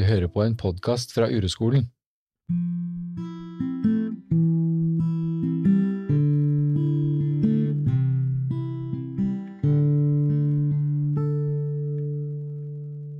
[0.00, 1.82] Du hører på en podkast fra Ureskolen.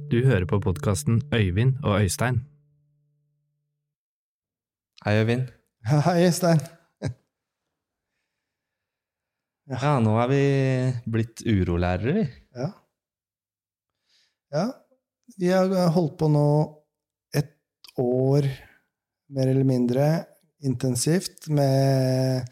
[0.09, 2.41] Du hører på podkasten Øyvind og Øystein.
[5.05, 5.52] Hei, Øyvind.
[6.09, 6.65] Hei, Stein.
[9.69, 10.45] Ja, nå er vi
[11.12, 12.30] blitt urolærere, vi.
[12.56, 12.73] Ja.
[14.56, 14.70] ja.
[15.39, 16.48] Vi har holdt på nå
[17.37, 17.52] et
[18.01, 18.48] år,
[19.30, 20.09] mer eller mindre,
[20.66, 22.48] intensivt med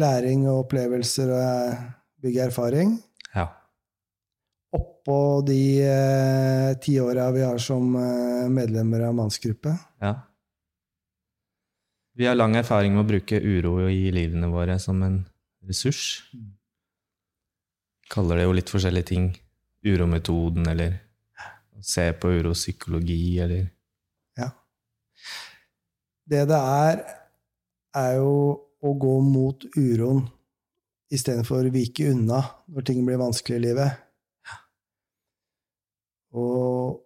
[0.00, 1.76] læring og opplevelser og
[2.22, 2.96] bygge erfaring.
[3.34, 3.48] Ja.
[4.76, 9.76] Oppå de eh, ti åra vi har som eh, medlemmer av mannsgruppe.
[10.00, 10.14] ja.
[12.16, 15.18] Vi har lang erfaring med å bruke uro i livene våre som en
[15.68, 16.22] ressurs.
[18.08, 19.26] Kaller det jo litt forskjellige ting.
[19.84, 20.94] Urometoden, eller
[21.82, 23.66] se på uropsykologi, eller
[24.36, 24.50] Ja.
[26.26, 27.02] Det det er,
[27.94, 28.32] er jo
[28.82, 30.26] å gå mot uroen
[31.12, 34.02] istedenfor å vike unna når ting blir vanskelig i livet.
[36.36, 37.00] Og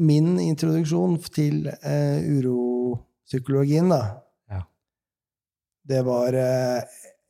[0.00, 4.62] min introduksjon til eh, uropsykologien, da, Ja.
[5.84, 6.82] det var eh,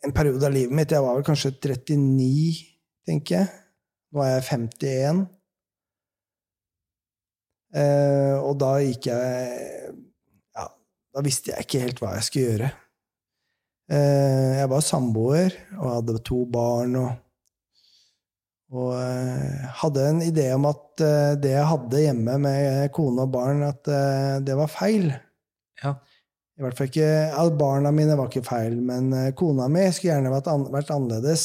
[0.04, 0.92] en periode av livet mitt.
[0.92, 2.62] Jeg var vel kanskje 39,
[3.06, 3.48] tenker jeg.
[4.14, 5.24] Nå er jeg 51.
[7.74, 9.90] Eh, og da gikk jeg
[10.54, 10.68] Ja,
[11.14, 12.70] da visste jeg ikke helt hva jeg skulle gjøre.
[13.90, 17.12] Eh, jeg var samboer og hadde to barn og
[18.74, 23.30] og eh, hadde en idé om at eh, det jeg hadde hjemme med kone og
[23.30, 25.12] barn, at eh, det var feil.
[25.82, 25.92] Ja.
[26.58, 30.14] I hvert fall ikke, ja, Barna mine var ikke feil, men eh, kona mi skulle
[30.16, 31.44] gjerne vært, an, vært annerledes.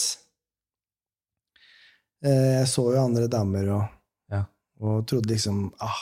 [2.25, 3.83] Eh, jeg så jo andre damer og,
[4.33, 4.41] Ja.
[4.81, 6.02] og trodde liksom ah,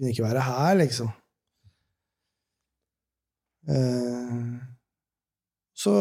[0.00, 1.10] kunne ikke være her, liksom.
[3.68, 4.36] Eh,
[5.76, 5.94] så,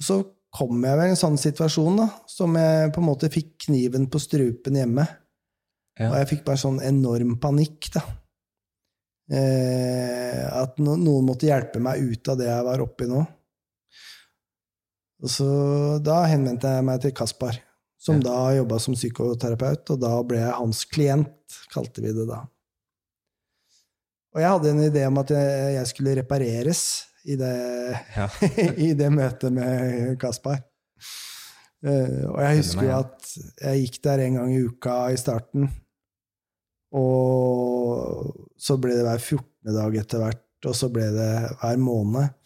[0.00, 0.16] så
[0.50, 4.08] kom jeg vel i en sånn situasjon da, som jeg på en måte fikk kniven
[4.10, 5.04] på strupen hjemme.
[6.00, 6.08] Ja.
[6.08, 8.02] Og jeg fikk bare sånn enorm panikk, da.
[9.30, 13.20] Eh, at no, noen måtte hjelpe meg ut av det jeg var oppi nå.
[15.20, 15.50] Og så
[16.02, 17.60] da henvendte jeg meg til Kaspar,
[18.00, 18.30] som Ja.
[18.30, 22.40] da jobba som psykoterapeut, og da ble jeg hans klient, kalte vi det da.
[24.30, 26.82] Og jeg hadde en idé om at jeg, skulle repareres
[27.26, 27.54] i det,
[28.16, 28.28] Ja.
[28.86, 30.62] i det møtet med Kaspar.
[31.80, 33.30] Uh, og jeg husker jo at
[33.64, 35.70] jeg gikk der en gang i uka i starten,
[36.92, 39.72] og så ble det hver 14.
[39.78, 41.30] dag etter hvert, og så ble det
[41.62, 42.36] hver måned.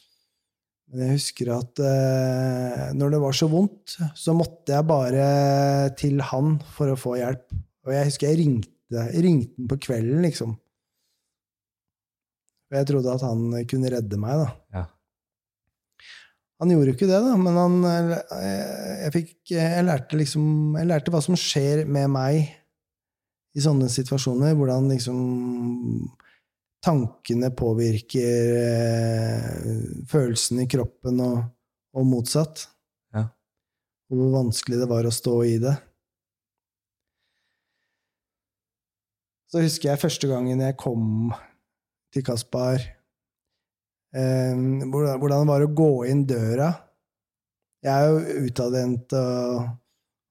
[0.92, 5.26] Men jeg husker at uh, når det var så vondt, så måtte jeg bare
[5.98, 7.48] til han for å få hjelp.
[7.84, 10.54] Og jeg husker jeg ringte, ringte han på kvelden, liksom.
[12.74, 14.48] Og jeg trodde at han kunne redde meg, da.
[14.74, 14.80] Ja.
[16.58, 20.44] Han gjorde jo ikke det, da, men han, eh, jeg, fikk, jeg, lærte liksom,
[20.80, 22.48] jeg lærte hva som skjer med meg
[23.54, 24.56] i sånne situasjoner.
[24.58, 25.20] Hvordan liksom
[26.82, 29.72] tankene påvirker eh,
[30.10, 31.40] følelsene i kroppen, og,
[31.94, 32.66] og motsatt.
[33.14, 33.28] Ja.
[34.10, 35.78] Og hvor vanskelig det var å stå i det.
[39.54, 41.30] Så husker jeg første gangen jeg kom
[42.14, 42.78] til Kaspar
[44.14, 44.54] eh,
[44.86, 46.70] hvordan det var å gå inn døra.
[47.84, 49.72] Jeg er jo utadvendt og,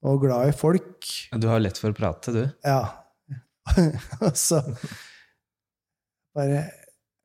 [0.07, 1.09] og glad i folk.
[1.37, 2.43] Du har lett for å prate, du.
[2.65, 2.81] Ja.
[4.25, 4.59] Og så
[6.33, 6.63] bare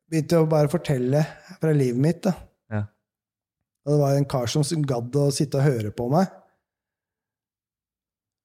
[0.09, 1.23] begynte jeg å bare fortelle
[1.59, 2.35] fra livet mitt, da.
[2.69, 2.83] Ja.
[3.85, 6.29] Og det var en kar som gadd å sitte og høre på meg.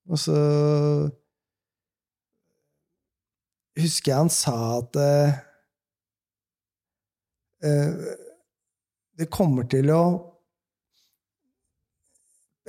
[0.09, 0.39] Og så
[3.81, 5.39] husker jeg han sa at eh,
[9.17, 10.01] det kommer til å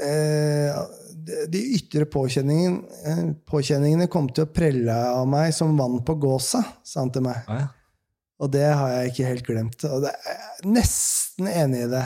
[0.02, 0.76] eh,
[1.50, 6.64] de- ytre påkjenningene, kommer påkjenningene kom til å prelle av meg som vann på gåsa,
[6.84, 7.42] sa han til meg.
[7.48, 7.68] Ah, ja.
[8.44, 9.86] Og det har jeg ikke helt glemt.
[9.88, 12.04] Og jeg er nesten enig i det.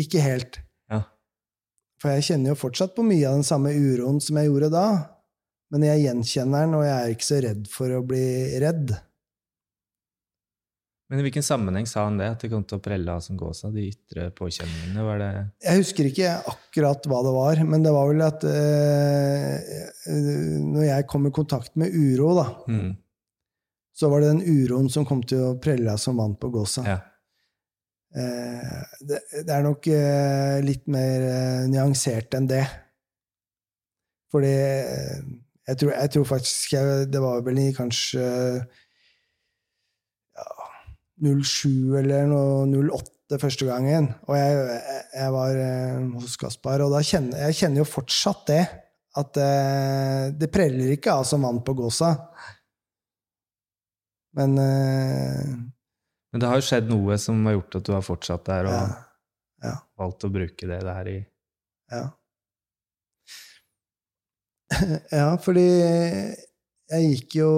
[0.00, 0.56] Ikke helt.
[0.90, 1.02] Ja.
[2.00, 4.86] For jeg kjenner jo fortsatt på mye av den samme uroen som jeg gjorde da.
[5.70, 8.24] Men jeg gjenkjenner den, og jeg er ikke så redd for å bli
[8.62, 8.94] redd.
[11.06, 12.28] Men i hvilken sammenheng sa han det?
[12.34, 13.70] At det kom til å prelle av som gåsa?
[13.70, 15.04] De ytre påkjenningene?
[15.06, 15.28] Var det
[15.62, 19.82] Jeg husker ikke akkurat hva det var, men det var vel at eh,
[20.64, 22.88] Når jeg kom i kontakt med uro, da, mm.
[23.94, 26.82] så var det den uroen som kom til å prelle av som vann på gåsa.
[26.88, 26.98] Ja.
[28.16, 32.64] Eh, det, det er nok eh, litt mer eh, nyansert enn det.
[34.32, 38.26] Fordi jeg tror, jeg tror faktisk jeg, det var vel i kanskje
[41.22, 44.80] 07 eller noe 08 første gangen, og jeg,
[45.16, 48.64] jeg, var eh, hos Kaspar, og da kjenner jeg kjenner jo fortsatt det.
[49.16, 52.10] At eh, det preller ikke av som vann på gåsa.
[54.36, 55.56] Men eh,
[56.34, 58.76] Men det har jo skjedd noe som har gjort at du har fortsatt der og
[58.76, 58.84] ja,
[59.64, 61.16] ja, valgt å bruke det der i
[61.94, 62.02] ja.
[65.16, 67.50] ja, fordi jeg gikk jo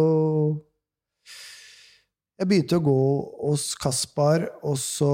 [2.38, 2.98] Jeg begynte å gå
[3.48, 5.08] hos Kaspar, og så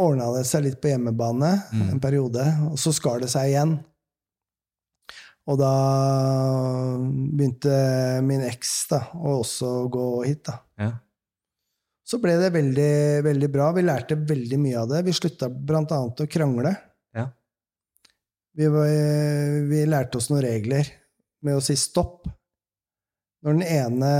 [0.00, 1.88] ordna det seg litt på hjemmebane Mm.
[1.92, 3.74] en periode, og så skar det seg igjen.
[5.46, 5.72] Og da
[7.36, 10.60] begynte min eks da, å også gå hit, da.
[10.78, 10.92] Ja.
[12.06, 13.72] Så ble det veldig, veldig bra.
[13.72, 15.04] Vi lærte veldig mye av det.
[15.06, 16.74] Vi slutta blant annet å krangle.
[17.14, 17.28] Ja.
[18.54, 18.88] Vi, var,
[19.68, 20.88] vi lærte oss noen regler
[21.42, 22.28] med å si stopp.
[23.42, 24.10] Når den ene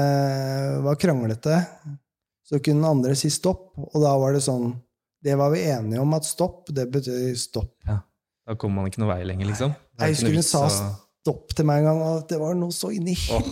[0.82, 1.60] var kranglete,
[2.48, 4.72] så kunne den andre si stopp, og da var det sånn
[5.22, 7.76] Det var vi enige om, at stopp, det betyr stopp.
[7.86, 9.70] Da kommer man ikke noe vei lenger, liksom.
[10.00, 10.62] Nei, Jeg husker hun sa
[11.22, 13.44] stopp til meg en gang, og det var noe så inni oh.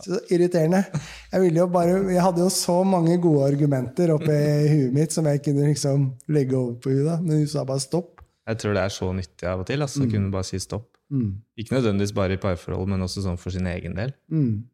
[0.00, 0.80] Så irriterende.
[1.28, 4.38] Jeg, ville jo bare, jeg hadde jo så mange gode argumenter oppi
[4.72, 8.24] huet mitt som jeg kunne liksom legge over på henne, men hun sa bare stopp.
[8.48, 9.84] Jeg tror det er så nyttig av og til.
[9.84, 10.10] Altså, Mm.
[10.16, 10.88] kunne bare si stopp.
[11.12, 11.42] Mm.
[11.60, 14.14] Ikke nødvendigvis bare i parforhold, men også sånn for sin egen del.
[14.32, 14.64] Mm.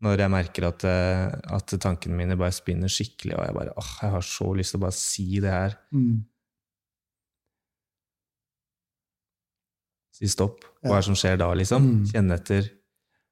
[0.00, 3.88] Når jeg merker at, eh, at tankene mine bare spinner skikkelig, og jeg bare åh,
[4.04, 5.74] jeg har så lyst til å bare si det her.
[5.90, 6.20] Mm.
[10.18, 10.64] Si stopp.
[10.82, 11.84] Hva er det som skjer da, liksom?
[11.88, 12.04] Mm.
[12.12, 12.68] Kjenne etter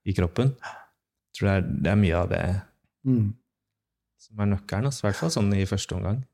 [0.06, 0.52] i kroppen.
[0.62, 2.42] Jeg tror det er, det er mye av det
[3.06, 3.34] Mm.
[4.18, 4.86] som er nøkkelen.
[4.88, 6.24] Altså, I hvert fall sånn i første omgang.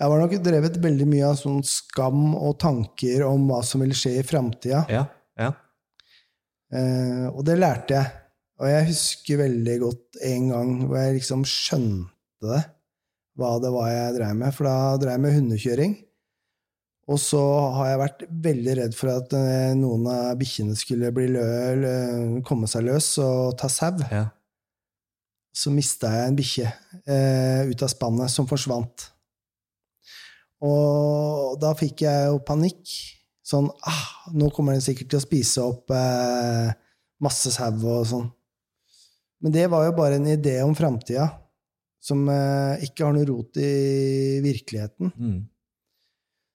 [0.00, 3.96] Jeg var nok drevet veldig mye av sånn skam og tanker om hva som ville
[3.98, 4.84] skje i framtida.
[4.88, 5.02] Ja,
[5.36, 5.50] ja.
[6.72, 8.19] Eh, og det lærte jeg.
[8.60, 12.62] Og jeg husker veldig godt en gang hvor jeg liksom skjønte det,
[13.40, 14.52] hva det var jeg dreiv med.
[14.56, 15.94] For da dreiv jeg med hundekjøring.
[17.10, 17.40] Og så
[17.74, 21.46] har jeg vært veldig redd for at eh, noen av bikkjene skulle bli lø,
[21.80, 21.94] lø,
[22.46, 23.96] komme seg løs og ta sau.
[24.12, 24.28] ja.
[25.50, 26.68] Så mista jeg en bikkje
[27.10, 29.08] eh, ut av spannet, som forsvant.
[30.62, 32.92] Og da fikk jeg jo panikk.
[33.50, 34.04] Sånn ah,
[34.36, 36.70] Nå kommer den sikkert til å spise opp eh,
[37.24, 38.28] masse sau og sånn.
[39.40, 41.28] Men det var jo bare en idé om framtida
[42.00, 45.12] som eh, ikke har noe rot i virkeligheten.
[45.16, 45.40] Mm.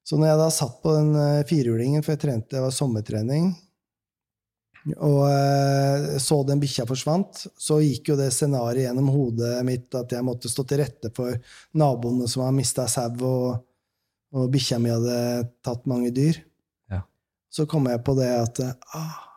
[0.06, 3.52] Så når jeg da satt på den eh, firehjulingen, for jeg trente, det var sommertrening,
[4.96, 10.14] og eh, så den bikkja forsvant, så gikk jo det scenarioet gjennom hodet mitt at
[10.14, 11.38] jeg måtte stå til rette for
[11.78, 13.64] naboene som hadde mista sau, og,
[14.38, 15.18] og bikkja mi hadde
[15.66, 16.38] tatt mange dyr.
[16.94, 17.02] Ja.
[17.50, 18.62] Så kom jeg på det at
[18.94, 19.35] ah, så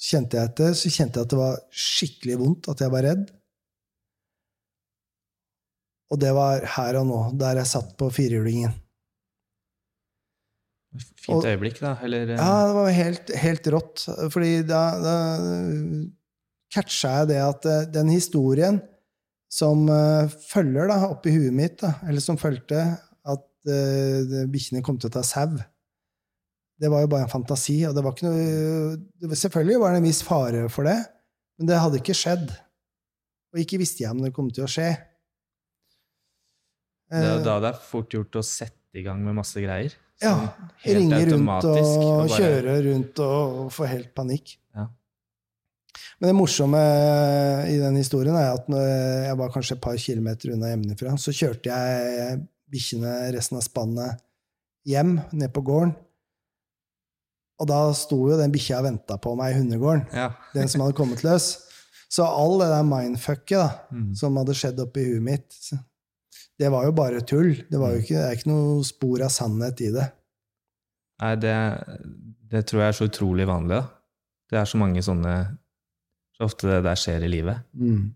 [0.00, 3.26] kjente jeg etter, så kjente jeg at det var skikkelig vondt, at jeg var redd.
[6.10, 8.72] Og det var her og nå, der jeg satt på firehjulingen.
[11.20, 11.94] Fint øyeblikk, da.
[12.02, 14.06] Eller eh, Ja, det var helt, helt rått.
[14.32, 15.14] Fordi da, da
[16.74, 18.80] catcha jeg det at eh, den historien
[19.50, 22.82] som eh, følger da, oppi huet mitt, da, eller som fulgte
[23.30, 25.58] at uh, bikkjene kom til å ta sau,
[26.80, 27.78] det var jo bare en fantasi.
[27.88, 30.96] Og det var ikke noe Selvfølgelig var det en viss fare for det,
[31.60, 32.50] men det hadde ikke skjedd.
[33.52, 34.90] Og ikke visste jeg om det kom til å skje.
[37.10, 39.92] det er Eh, da det er fort gjort å sette i gang med masse greier.
[40.22, 40.34] Ja,
[40.84, 44.56] Sånn ringe rundt og, og bare- kjøre rundt og, få helt panikk.
[44.76, 44.84] Ja.
[46.20, 46.80] Men det morsomme
[47.72, 48.84] i den historien er at når
[49.26, 54.20] jeg var kanskje et par kilometer unna hjemmefra, så kjørte jeg bikkjene resten av spannet
[54.86, 55.96] hjem, ned på gården.
[57.60, 60.30] Og da sto jo den bikkja og venta på meg i hundegården, Ja.
[60.56, 61.50] den som hadde kommet løs.
[62.10, 64.14] Så all det der mindfucket da, Mm.
[64.16, 65.58] som hadde skjedd oppi huet mitt,
[66.58, 67.52] det var jo bare tull.
[67.70, 70.08] Det, var jo ikke, det er ikke noe spor av sannhet i det.
[71.20, 71.54] Nei, det,
[72.50, 73.76] det tror jeg er så utrolig vanlig.
[73.78, 73.86] da.
[74.50, 75.34] Det er så mange sånne
[76.34, 77.60] Så ofte det der skjer i livet.
[77.76, 78.08] Mm.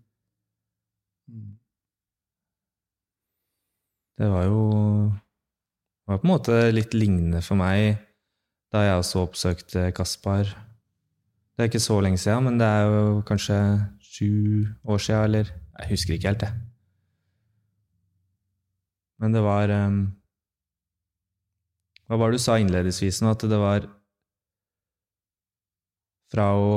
[4.17, 4.61] Det var jo
[5.11, 7.97] det var på en måte litt lignende for meg
[8.75, 10.49] da jeg også oppsøkte Kaspar.
[11.55, 13.57] Det er ikke så lenge siden, men det er jo kanskje
[14.03, 16.53] sju år siden, eller Jeg husker ikke helt, jeg.
[19.19, 19.97] Men det var um,
[22.07, 23.31] Hva var det du sa innledningsvis nå?
[23.35, 23.87] At det var
[26.31, 26.71] fra å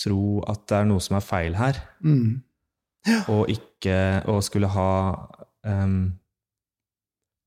[0.00, 2.42] tro at det er noe som er feil her, Mm.
[3.28, 3.96] og ikke
[4.30, 4.90] og skulle ha
[5.64, 6.12] um,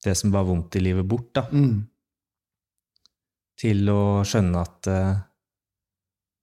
[0.03, 1.87] det som var vondt i livet, bort, da, Mm.
[3.57, 5.19] Til å skjønne at uh,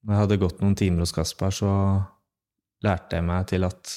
[0.05, 1.71] når jeg hadde gått noen timer hos Kaspar, så
[2.85, 3.93] lærte jeg meg til at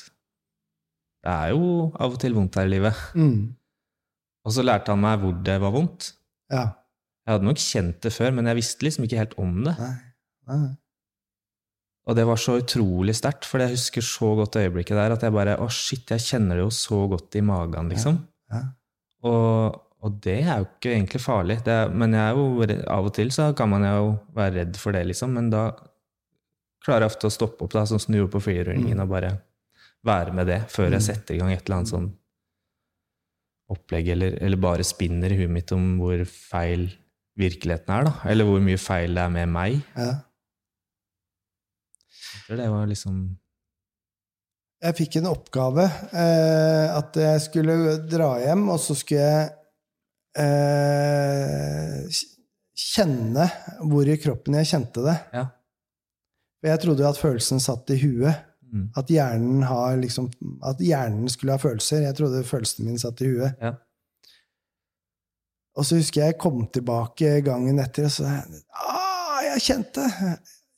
[1.27, 2.99] det er jo av og til vondt her i livet.
[3.17, 3.55] Mm.
[4.47, 6.13] Og så lærte han meg hvor det var vondt.
[6.53, 6.67] Ja.
[7.27, 9.73] Jeg hadde nok kjent det før, men jeg visste liksom ikke helt om det.
[9.81, 9.95] Nei.
[10.47, 10.75] Nei.
[12.07, 15.35] Og det var så utrolig sterkt, for jeg husker så godt øyeblikket der at jeg
[15.35, 18.21] bare Å, shit, jeg kjenner det jo så godt i magen, liksom.
[18.53, 18.61] Ja.
[19.27, 21.59] Og, og det er jo ikke egentlig farlig.
[21.65, 22.45] Det er, men jeg er jo,
[22.97, 25.33] av og til så kan man jo være redd for det, liksom.
[25.37, 25.65] Men da
[26.85, 29.33] klarer jeg ofte å stoppe opp, da, sånn som du gjorde på firerunningen, og bare
[30.07, 31.07] være med det før jeg Mm.
[31.09, 32.07] setter i gang et eller annet sånn
[33.73, 36.85] opplegg, eller, eller bare spinner i huet mitt om hvor feil
[37.37, 38.13] virkeligheten er, da.
[38.31, 39.81] Eller hvor mye feil det er med meg.
[39.97, 40.13] Ja.
[42.37, 43.17] Jeg tror det var liksom
[44.83, 45.83] Jeg fikk en oppgave
[46.13, 49.47] eh, at jeg skulle dra hjem, og så skulle jeg
[50.37, 52.07] eh,
[52.77, 53.47] kjenne
[53.89, 55.15] hvor i kroppen jeg kjente det.
[55.33, 55.45] Ja.
[56.67, 58.43] Jeg trodde jo at følelsen satt i huet.
[58.67, 58.89] Mm.
[58.99, 60.27] At hjernen, har liksom,
[60.67, 62.03] at hjernen skulle ha følelser.
[62.03, 63.53] Jeg trodde følelsene mine satt i huet.
[63.63, 63.73] Ja.
[65.77, 70.07] Og så husker jeg jeg kom tilbake gangen etter og så ah, jeg kjente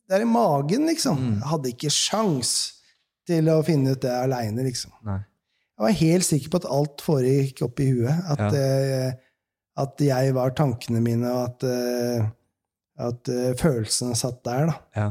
[0.10, 1.20] det er i magen, liksom.
[1.22, 1.34] Mm.
[1.38, 2.52] Jeg hadde ikke sjans
[3.30, 4.90] til å finne ut det aleine, liksom.
[5.06, 5.20] Nei.
[5.78, 8.24] Jeg var helt sikker på at alt foregikk oppi huet.
[8.34, 8.50] At, Ja.
[8.58, 9.14] eh,
[9.80, 12.30] at jeg var tankene mine, og at, eh,
[13.06, 14.78] at eh, følelsene satt der, da.
[14.98, 15.10] Ja.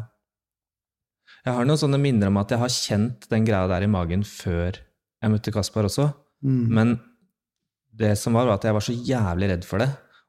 [1.47, 4.25] Jeg har noen sånne minner om at jeg har kjent den greia der i magen
[4.27, 6.11] før jeg møtte Kaspar også.
[6.45, 6.67] Mm.
[6.77, 6.93] Men
[7.99, 9.89] det som var, var at jeg var så jævlig redd for det.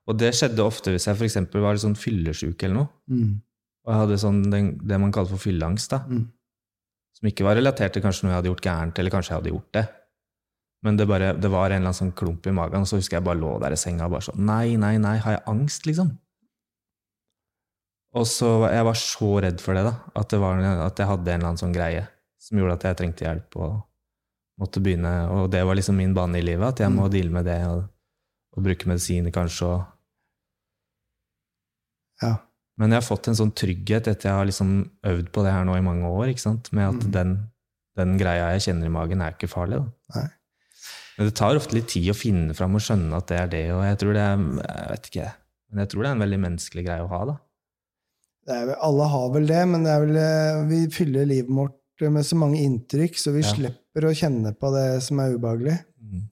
[0.10, 2.90] Og det skjedde ofte hvis jeg for eksempel var litt sånn fyllesyk eller noe.
[3.12, 3.34] Mm.
[3.86, 6.02] Og jeg hadde sånn den, det man kaller for fylleangst, da.
[6.08, 6.26] Mm.
[7.20, 9.54] Som ikke var relatert til kanskje noe jeg hadde gjort gærent, eller kanskje jeg hadde
[9.54, 9.86] gjort det.
[10.84, 13.18] Men det, bare, det var en eller annen sånn klump i magen, og så husker
[13.18, 15.86] jeg bare lå der i senga og bare sånn Nei, nei, nei, har jeg angst,
[15.90, 16.14] liksom?
[18.16, 19.92] Og så Jeg var så redd for det, da.
[20.16, 20.58] At, det var,
[20.88, 22.08] at jeg hadde en eller annen sånn greie
[22.40, 23.76] som gjorde at jeg trengte hjelp og
[24.60, 27.12] måtte begynne Og det var liksom min bane i livet, at jeg må Mm.
[27.14, 27.84] deale med det og,
[28.56, 29.84] og bruke medisiner kanskje og
[32.24, 32.34] Ja.
[32.80, 34.74] Men jeg har fått en sånn trygghet etter jeg har liksom
[35.08, 36.72] øvd på det her nå i mange år, ikke sant?
[36.74, 37.12] med at Mm.
[37.12, 37.32] den,
[38.00, 39.80] den greia jeg kjenner i magen, er ikke farlig.
[39.84, 40.20] Da.
[40.20, 40.28] Nei.
[41.20, 43.64] Men det tar ofte litt tid å finne fram og skjønne at det er det,
[43.76, 45.26] og jeg tror det er jeg vet ikke,
[45.70, 47.20] men jeg tror det er en veldig menneskelig greie å ha.
[47.28, 47.36] da.
[48.50, 51.76] Det vel, alle har vel det, men det vel, eh, vi fyller livet vårt
[52.16, 53.52] med så mange inntrykk, så vi Ja.
[53.52, 55.76] slipper å kjenne på det som er ubehagelig.
[56.00, 56.24] Mm.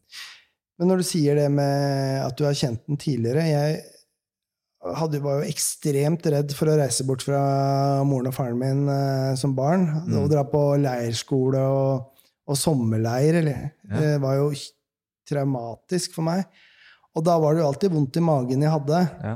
[0.80, 3.84] Men når du sier det med at du har kjent den tidligere Jeg
[4.96, 7.42] hadde, var jo ekstremt redd for å reise bort fra
[8.08, 9.88] moren og faren min eh, som barn.
[10.08, 10.18] Mm.
[10.22, 12.06] Og dra på leirskole og,
[12.48, 13.42] og sommerleir.
[13.42, 13.72] Eller.
[13.90, 14.00] Ja.
[14.00, 14.52] Det var jo
[15.30, 16.46] traumatisk for meg.
[17.18, 19.04] Og da var det jo alltid vondt i magen jeg hadde.
[19.26, 19.36] Ja.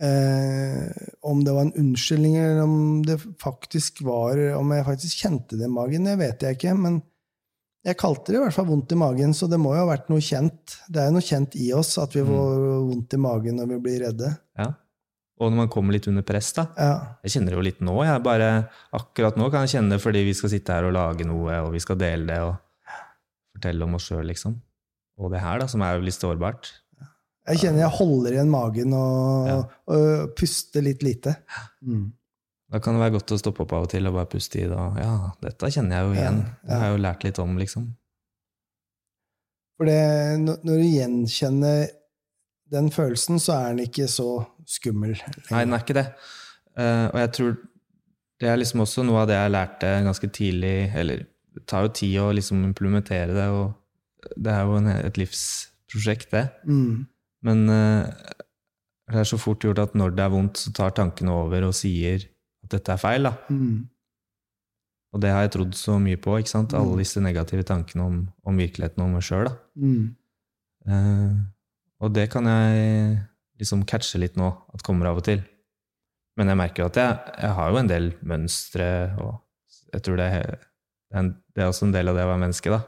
[0.00, 0.86] Eh,
[1.28, 5.66] om det var en unnskyldning, eller om det faktisk var Om jeg faktisk kjente det
[5.68, 6.72] i magen, det vet jeg ikke.
[6.78, 7.00] Men
[7.84, 10.08] jeg kalte det i hvert fall vondt i magen, så det må jo ha vært
[10.12, 10.78] noe kjent.
[10.88, 12.28] Det er jo noe kjent i oss at vi Mm.
[12.32, 14.36] får vondt i magen når vi blir redde.
[14.58, 14.72] ja.
[15.40, 16.66] Og når man kommer litt under press, da.
[16.76, 17.16] Ja.
[17.24, 18.04] Jeg kjenner det jo litt nå.
[18.04, 21.24] Jeg bare, akkurat nå kan jeg kjenne det fordi vi skal sitte her og lage
[21.24, 22.56] noe, og vi skal dele det og
[23.60, 24.56] fortelle om oss sjøl, liksom.
[25.20, 26.72] Og det her, da, som er litt sårbart.
[27.50, 29.58] Jeg kjenner jeg holder igjen magen og, Ja.
[29.92, 31.36] og puster litt lite.
[31.84, 32.12] Mm.
[32.70, 34.68] Da kan det være godt å stoppe opp av og til og bare puste i
[34.70, 34.76] det.
[35.02, 36.38] Ja, dette kjenner jeg jo Ja, igjen.
[36.62, 37.88] Det har jeg jo lært litt om, liksom.
[39.76, 39.98] For det,
[40.44, 41.88] når du gjenkjenner
[42.70, 44.28] den følelsen, så er den ikke så
[44.68, 45.16] skummel.
[45.50, 46.06] Nei, den er ikke det.
[46.78, 47.56] Eh, og jeg tror
[48.40, 51.26] det er liksom også noe av det jeg lærte ganske tidlig, eller
[51.60, 56.32] det tar jo tid å liksom implementere det, og det er jo en, et livsprosjekt,
[56.32, 56.46] det.
[56.68, 57.06] Mm.
[57.46, 58.08] Men uh,
[59.10, 61.76] det er så fort gjort at når det er vondt, så tar tankene over og
[61.76, 62.26] sier
[62.64, 63.34] at dette er feil, da.
[63.52, 63.88] Mm.
[65.10, 66.74] Og det har jeg trodd så mye på, ikke sant?
[66.74, 66.80] Mm.
[66.80, 69.50] Alle disse negative tankene om, om virkeligheten og meg sjøl.
[69.74, 70.12] Mm.
[70.86, 71.40] Uh,
[72.00, 73.16] og det kan jeg
[73.60, 75.42] liksom catche litt nå, at kommer av og til.
[76.38, 78.90] Men jeg merker jo at jeg, jeg har jo en del mønstre,
[79.20, 80.62] og jeg tror det er,
[81.10, 82.82] det er en- det er også en del av det å være menneske, da.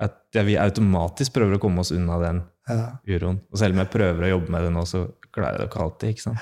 [0.00, 2.98] At vi automatisk prøver å komme oss unna den Ja.
[3.06, 3.40] uroen.
[3.52, 5.82] Og selv om jeg prøver å jobbe med det nå, så klarer jeg det ikke
[5.84, 6.38] alltid, ikke sant.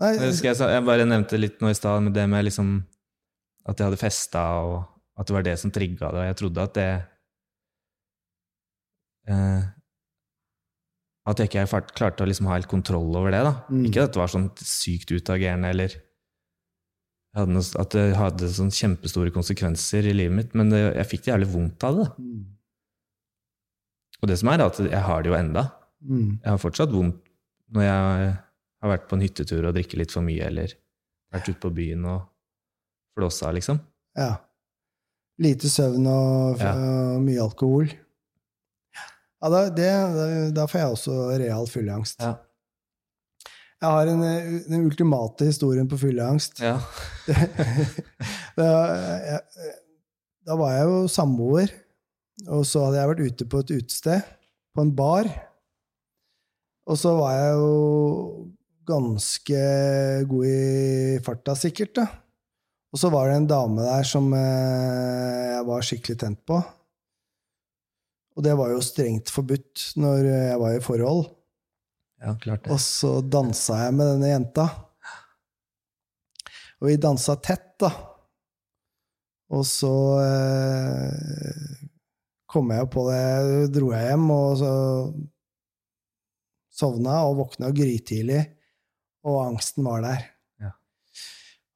[0.00, 2.86] Nei, Jeg, jeg, jeg bare nevnte litt nå i stad med det med liksom
[3.66, 4.86] at jeg hadde festa, og
[5.18, 6.90] at det var det som trigga det, og jeg trodde at det
[9.28, 9.62] eh,
[11.28, 13.42] At jeg ikke klarte å liksom ha helt kontroll over det.
[13.44, 13.50] da.
[13.68, 13.82] Mm.
[13.90, 15.88] Ikke at det var sånn sykt utagerende, eller
[17.36, 21.26] hadde noe, at det hadde sånn kjempestore konsekvenser i livet mitt, men det, jeg fikk
[21.26, 22.08] det jævlig vondt av det.
[22.18, 22.40] Mm.
[24.22, 25.64] Og det som er, er at jeg har det jo enda.
[26.02, 26.38] Mm.
[26.42, 27.20] Jeg har fortsatt vondt
[27.74, 28.32] når jeg
[28.82, 30.72] har vært på en hyttetur og drikker litt for mye, eller
[31.34, 32.24] vært ute på byen og
[33.18, 33.78] flåsa, liksom.
[34.18, 34.32] Ja.
[35.38, 36.72] Lite søvn og, Ja.
[36.74, 37.92] og mye alkohol.
[39.38, 39.90] Ja, da, det,
[40.56, 42.18] da får jeg også real fylleangst.
[42.24, 42.32] Ja.
[43.78, 46.58] Jeg har en, eh, den ultimate historien på fylleangst.
[46.64, 46.80] Ja.
[48.58, 48.70] da,
[49.22, 49.76] jeg,
[50.46, 51.74] da var jeg jo samboer,
[52.48, 54.32] og så hadde jeg vært ute på et utested,
[54.74, 55.30] på en bar.
[56.88, 58.48] Og så var jeg jo
[58.88, 59.62] ganske
[60.26, 62.08] god i farta, sikkert, da.
[62.88, 66.58] Og så var det en dame der som eh, jeg var skikkelig tent på.
[68.38, 71.26] Og det var jo strengt forbudt når jeg var i forhold.
[72.20, 72.34] Ja.
[72.70, 74.66] Og så dansa jeg med denne jenta.
[76.78, 77.90] Og vi dansa tett, da.
[79.54, 81.84] Og så eh,
[82.50, 84.72] kom jeg på det, dro jeg hjem, og så
[86.78, 88.42] sovna og våkna grytidlig,
[89.26, 90.26] og angsten var der.
[90.62, 90.74] Ja.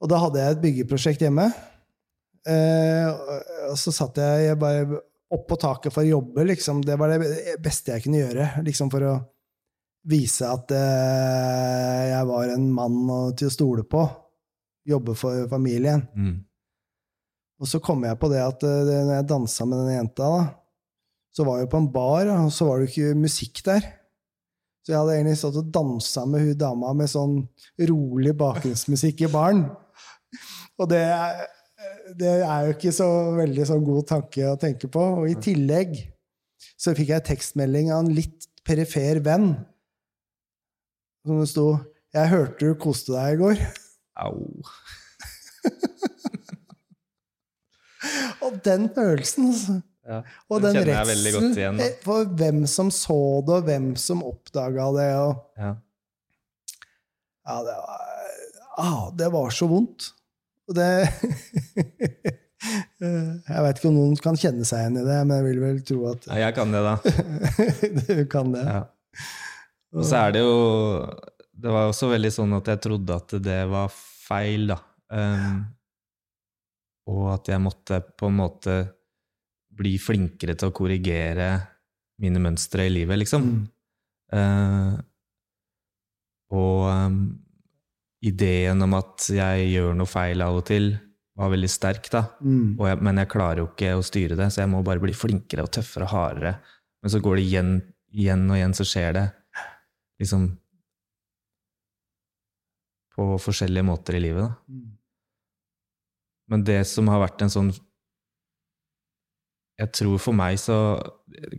[0.02, 1.48] Og da hadde jeg et byggeprosjekt hjemme.
[2.46, 3.08] Eh,
[3.70, 6.84] og så satt jeg, jeg bare opp på taket for å jobbe, liksom.
[6.84, 9.14] Det var det beste jeg kunne gjøre, liksom for å
[10.08, 12.96] vise at eh, jeg var en mann
[13.38, 14.02] til å stole på.
[14.88, 16.02] Jobbe for familien.
[16.16, 16.40] Mm.
[17.62, 20.30] Og så kom jeg på det at eh, det- når jeg dansa med denne jenta,
[20.32, 20.42] da,
[21.32, 23.86] så var jeg på en bar, og så var det jo ikke musikk der.
[24.82, 27.36] Så jeg hadde egentlig stått og dansa med hun dama med sånn
[27.88, 29.64] rolig bakgrunnsmusikk i baren.
[30.78, 31.04] Og det
[32.18, 33.06] det er jo ikke så
[33.38, 35.00] veldig sånn god tanke å tenke på.
[35.22, 35.94] Og i tillegg
[36.76, 39.52] så fikk jeg tekstmelding av en litt perifer venn.
[41.26, 41.66] Som det sto
[42.12, 43.62] 'Jeg hørte du koste deg i går'.
[44.16, 44.62] Au.
[48.42, 49.80] Og den følelsen, altså.
[50.02, 50.18] Ja.
[50.50, 50.88] Og Den den godt
[51.56, 55.10] igjen, redselen for hvem som så det, og hvem som oppdaga det.
[55.16, 55.74] Og, Ja.
[57.46, 58.00] ja, det var,
[58.78, 60.10] ah, det var så vondt.
[60.68, 60.88] Og det
[63.48, 65.80] Jeg veit ikke om noen kan kjenne seg igjen i det, men jeg vil vel
[65.86, 66.94] tro at ja, jeg kan det, da.
[68.14, 68.62] du kan det.
[68.66, 68.82] Ja.
[69.92, 70.56] Og så er det jo
[71.52, 74.78] Det var også veldig sånn at jeg trodde at det var feil, da.
[75.12, 75.60] Um,
[77.12, 78.76] og at jeg måtte på en måte
[79.76, 81.48] bli flinkere til å korrigere
[82.22, 83.46] mine mønstre i livet, liksom.
[83.52, 83.62] Mm.
[84.32, 84.96] Uh,
[86.56, 87.20] og um,
[88.24, 90.92] ideen om at jeg gjør noe feil av og til,
[91.38, 92.24] var veldig sterk, da.
[92.40, 92.80] Mm.
[92.80, 95.66] Jeg, men jeg klarer jo ikke å styre det, så jeg må bare bli flinkere
[95.66, 96.56] og tøffere og hardere.
[97.02, 97.72] Men så går det igjen,
[98.14, 99.28] igjen og igjen, så skjer det
[100.22, 100.48] liksom
[103.12, 104.54] på forskjellige måter i livet, da.
[104.72, 104.90] Mm.
[106.52, 107.68] Men det som har vært en sånn
[109.80, 110.74] Jeg tror for meg så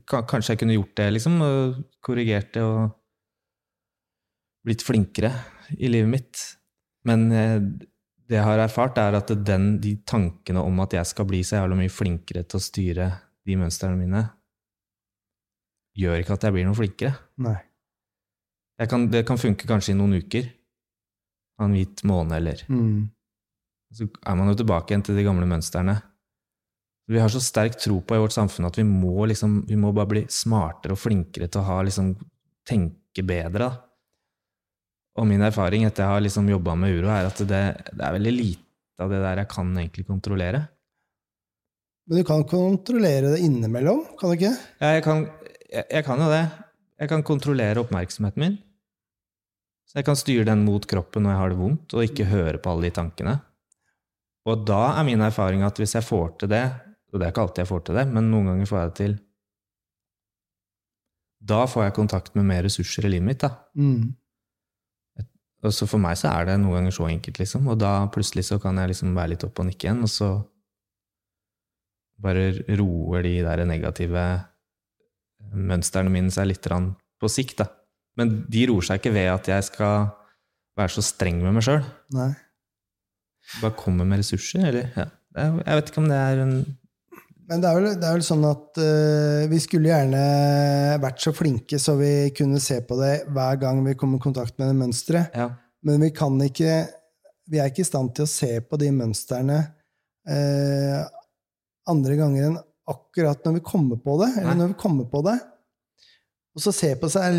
[0.05, 1.39] Kanskje jeg kunne gjort det, liksom.
[2.03, 2.93] Korrigert det og
[4.63, 5.31] blitt flinkere
[5.75, 6.43] i livet mitt.
[7.09, 7.57] Men eh,
[8.29, 11.59] det jeg har erfart, er at den, de tankene om at jeg skal bli så
[11.59, 13.09] jævla mye flinkere til å styre
[13.43, 14.23] de mønstrene mine,
[15.99, 17.11] gjør ikke at jeg blir noe flinkere.
[17.43, 17.57] Nei.
[18.89, 20.47] Kan, det kan funke kanskje i noen uker.
[21.61, 23.09] En hvit måned eller Mm.
[23.93, 26.01] så er man jo tilbake igjen til de gamle mønstrene.
[27.07, 29.91] Vi har så sterk tro på i vårt samfunn at vi må, liksom, vi må
[29.93, 32.15] bare bli smartere og flinkere til å ha, liksom,
[32.65, 33.67] tenke bedre.
[33.69, 33.71] Da.
[35.19, 37.61] Og min erfaring etter jeg har liksom jobba med uro, er at det,
[37.93, 40.63] det er veldig lite av det der jeg kan egentlig kontrollere.
[42.07, 44.55] Men du kan kontrollere det innimellom, kan du ikke?
[44.81, 45.27] Ja, jeg kan,
[45.69, 46.43] jeg, jeg kan jo det.
[47.03, 48.53] Jeg kan kontrollere oppmerksomheten min.
[49.89, 52.61] Så jeg kan styre den mot kroppen når jeg har det vondt, og ikke høre
[52.63, 53.35] på alle de tankene.
[54.47, 56.63] Og da er min erfaring at hvis jeg får til det,
[57.11, 58.97] og det er ikke alltid jeg får til det, men noen ganger får jeg det
[59.01, 59.15] til,
[61.43, 63.43] da får jeg kontakt med mer ressurser i livet mitt.
[63.43, 63.51] da.
[63.75, 64.15] Mm.
[65.63, 67.67] Og så for meg så er det noen ganger så enkelt, liksom.
[67.71, 70.31] Og da plutselig så kan jeg liksom være litt opp og nikke igjen, og så
[72.23, 74.23] bare roer de der negative
[75.51, 77.69] mønstrene mine seg litt på sikt, da.
[78.19, 80.07] Men de roer seg ikke ved at jeg skal
[80.77, 81.83] være så streng med meg sjøl.
[83.61, 84.89] Bare komme med ressurser, eller?
[84.97, 85.09] Ja.
[85.33, 86.51] Jeg vet ikke om det er en
[87.49, 90.19] Men det er vel, det er vel sånn at uh, vi skulle gjerne
[91.03, 94.55] vært så flinke så vi kunne se på det hver gang vi kom i kontakt
[94.61, 95.33] med det mønsteret.
[95.35, 95.49] Ja.
[95.83, 96.85] Men vi kan ikke
[97.51, 99.57] Vi er ikke i stand til å se på de mønstrene
[100.31, 101.01] uh,
[101.91, 104.31] andre ganger enn akkurat når vi kommer på det.
[104.41, 105.37] Eller når vi kommer på det.
[106.53, 107.37] Og så se på seg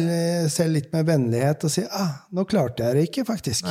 [0.51, 3.69] selv litt med vennlighet og si ah, 'Nå klarte jeg det ikke, faktisk'.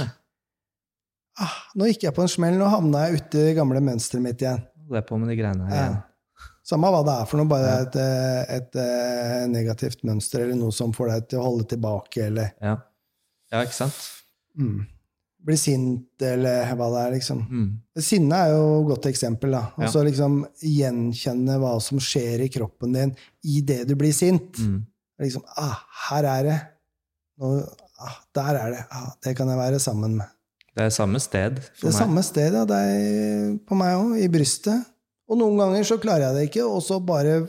[1.39, 4.21] Ah, 'Nå gikk jeg på en smell, nå havna jeg ute i det gamle mønsteret
[4.23, 4.63] mitt igjen'.
[4.89, 5.83] Det er på med de greiene her Ja.
[5.89, 6.01] igjen.
[6.63, 7.81] Samme hva det er for noe, bare Ja.
[7.81, 12.23] et, et, et, eh, negativt mønster eller noe som får deg til å holde tilbake,
[12.27, 12.77] eller Ja.
[13.51, 13.93] ja, ikke sant?
[14.57, 14.87] mm.
[15.43, 17.39] Blir sint, eller hva det er, liksom.
[17.51, 17.69] Mm.
[17.99, 19.51] Sinne er jo et godt eksempel.
[19.51, 19.63] da.
[19.77, 19.85] Ja.
[19.85, 23.11] Og så liksom gjenkjenne hva som skjer i kroppen din
[23.51, 24.57] i det du blir sint.
[24.59, 24.77] Mm.
[25.23, 26.59] Liksom, ah, her er det.
[27.39, 27.51] Nå,
[27.99, 28.85] ah, der er det.
[28.91, 30.31] Ah, det kan jeg være sammen med.
[30.73, 31.99] Det er samme sted for Det meg.
[31.99, 32.63] samme sted, ja.
[32.65, 34.87] Det er på meg òg, i brystet.
[35.29, 37.43] Og noen ganger så klarer jeg det ikke, og så bare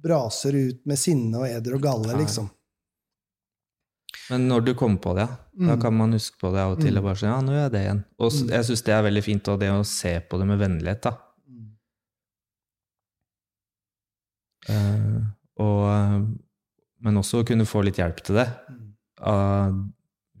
[0.00, 2.18] braser ut med sinne og eder og galle, Ja.
[2.20, 2.48] liksom.
[4.30, 5.26] Men når du kommer på det,
[5.58, 5.80] da Mm.
[5.82, 6.92] kan man huske på det av og til.
[6.92, 6.98] Mm.
[6.98, 8.04] og bare sånn, ja, nå gjør jeg det igjen.
[8.20, 8.48] Og Mm.
[8.50, 11.02] jeg syns det er veldig fint, og det å se på det med vennlighet.
[11.02, 11.16] da.
[14.68, 15.24] Uh,
[15.60, 16.20] og, eh,
[17.00, 18.46] men også å kunne få litt hjelp til det.
[18.68, 18.86] Mm.
[19.20, 19.70] Ah,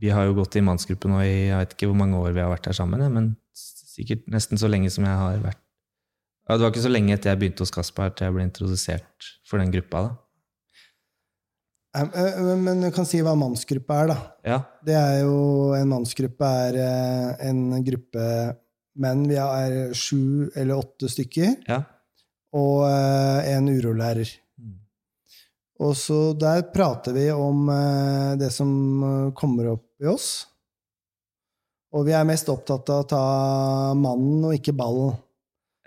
[0.00, 2.40] vi har jo gått i mannsgruppe nå i jeg vet ikke hvor mange år vi
[2.40, 5.58] har vært her sammen, men sikkert nesten så lenge som jeg har vært
[6.48, 9.28] ja, Det var ikke så lenge etter jeg begynte hos Kaspar til jeg ble introdusert
[9.46, 10.00] for den gruppa.
[10.08, 10.16] da.
[11.96, 14.18] Eh, eh, Men du kan si hva mannsgruppe er, da.
[14.46, 18.26] Ja, Det er jo En mannsgruppe er eh, en gruppe
[19.00, 19.24] menn.
[19.28, 21.56] Vi er sju eller åtte stykker.
[21.68, 21.82] ja.
[22.52, 24.26] Og eh, en urolærer.
[24.58, 24.78] Mm.
[25.86, 28.70] Og så der prater vi om eh, det som
[29.06, 30.46] eh, kommer opp i oss.
[31.94, 33.22] Og vi er mest opptatt av å ta
[33.94, 35.14] mannen og ikke ballen.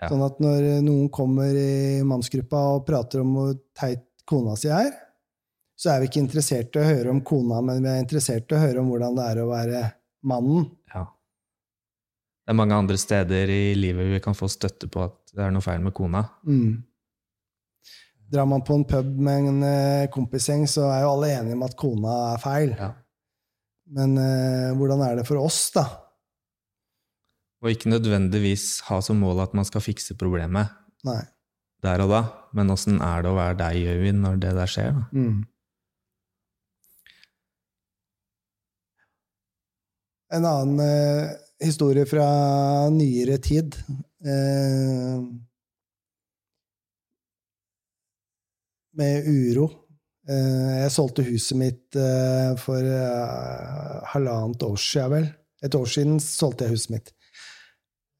[0.00, 0.08] Ja.
[0.08, 4.88] Sånn at når noen kommer i mannsgruppa og prater om hvor teit kona si er,
[5.84, 8.56] så er vi ikke interessert i å høre om kona, men vi er interessert i
[8.56, 9.82] å høre om hvordan det er å være
[10.24, 10.64] mannen.
[10.94, 11.02] Ja.
[12.40, 15.52] Det er mange andre steder i livet vi kan få støtte på at det er
[15.52, 16.24] noe feil med kona.
[16.48, 16.80] Mm.
[18.32, 21.68] Drar man på en pub med en eh, kompisgjeng, så er jo alle enige om
[21.68, 22.74] at kona er feil.
[22.80, 22.90] Ja.
[23.92, 25.84] Men eh, hvordan er det for oss, da?
[27.60, 30.72] Og ikke nødvendigvis ha som mål at man skal fikse problemet
[31.04, 31.20] Nei.
[31.84, 34.96] der og da, men åssen er det å være deg, Øyvind, når det der skjer?
[34.96, 35.10] da?
[35.12, 35.42] Mm.
[40.32, 41.30] En annen eh,
[41.64, 43.76] historie fra nyere tid.
[44.24, 45.20] Eh,
[48.96, 49.70] med uro.
[50.28, 55.26] Eh, jeg solgte huset mitt eh, for eh, halvannet år siden, vel.
[55.64, 57.12] Et år siden solgte jeg huset mitt.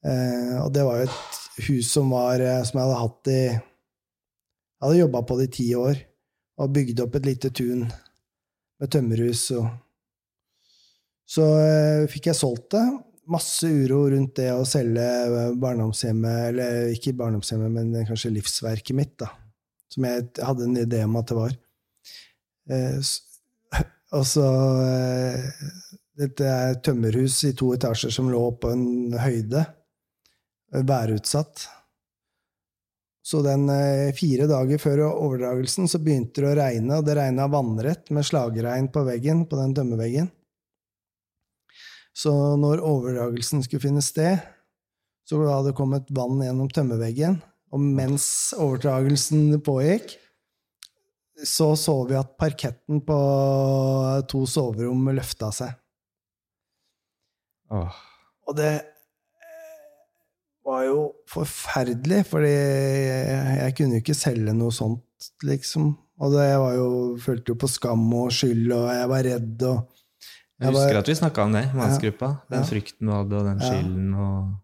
[0.05, 4.91] Eh, og det var jo et hus som, var, som jeg hadde hatt i Jeg
[4.91, 6.01] hadde jobba på det i ti år
[6.61, 9.47] og bygde opp et lite tun med tømmerhus.
[9.57, 9.71] Og
[11.25, 12.85] så eh, fikk jeg solgt det.
[13.33, 19.15] Masse uro rundt det å selge eh, barndomshjemmet, eller ikke barndomshjemmet, men kanskje livsverket mitt,
[19.23, 19.31] da.
[19.93, 21.57] Som jeg hadde en idé om at det var.
[22.71, 22.99] Eh,
[24.19, 24.49] og så
[24.85, 25.49] eh,
[26.15, 29.65] Dette er et tømmerhus i to etasjer som lå på en høyde.
[30.75, 31.65] eh, Værutsatt.
[33.25, 37.49] Så den eh, fire dager før overdragelsen så begynte det å regne, og det regna
[37.49, 40.29] vannrett med slagregn på veggen, på den tømmerveggen.
[42.15, 44.39] Så når overdragelsen skulle finne sted,
[45.27, 47.41] så hadde det kommet vann gjennom tømmerveggen,
[47.75, 50.15] og mens overdragelsen pågikk,
[51.43, 53.17] så så vi at parketten på
[54.31, 55.73] to soverom løfta seg.
[57.75, 57.97] Åh,
[58.47, 59.97] Og det eh,
[60.63, 61.01] var jo
[61.33, 65.95] forferdelig, fordi jeg kunne jo ikke selge noe sånt, liksom.
[66.23, 69.67] Og det, jeg var jo, følte jo på skam og skyld, og jeg var redd
[69.67, 70.04] og
[70.65, 72.29] jeg Jeg husker at vi snakka om det mannsgruppa.
[72.51, 72.69] Den Ja.
[72.69, 74.55] frykten du hadde, og den skylden, og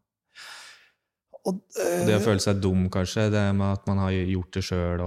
[1.41, 3.31] Og, og det å eh, føle seg dum, kanskje.
[3.33, 5.01] Det med at man har gjort det sjøl,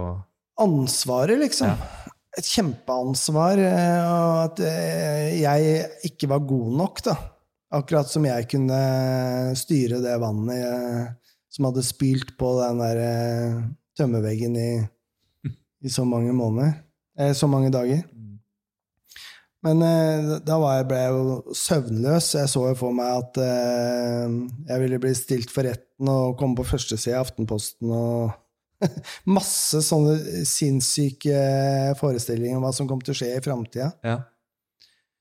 [0.59, 1.67] ansvaret, liksom.
[1.67, 2.09] Ja.
[2.37, 3.59] Et kjempeansvar.
[3.61, 7.15] eh, Og at eh, jeg ikke var god nok, da.
[7.73, 8.79] Akkurat som jeg kunne
[9.57, 11.13] styre det vannet
[11.49, 13.63] som hadde spylt på den der
[13.97, 14.71] tømmerveggen i,
[15.85, 16.73] i så mange måneder.
[17.17, 18.01] Eh, så mange dager.
[19.63, 22.25] Men eh, da var jeg, ble jeg jo søvnløs.
[22.35, 24.33] Jeg så jo for meg at eh,
[24.73, 28.33] jeg ville bli stilt for retten og komme på førstesida i Aftenposten og
[29.37, 30.17] masse sånne
[30.49, 31.37] sinnssyke
[31.99, 33.93] forestillinger om hva som kom til å skje i framtida.
[34.03, 34.17] Ja.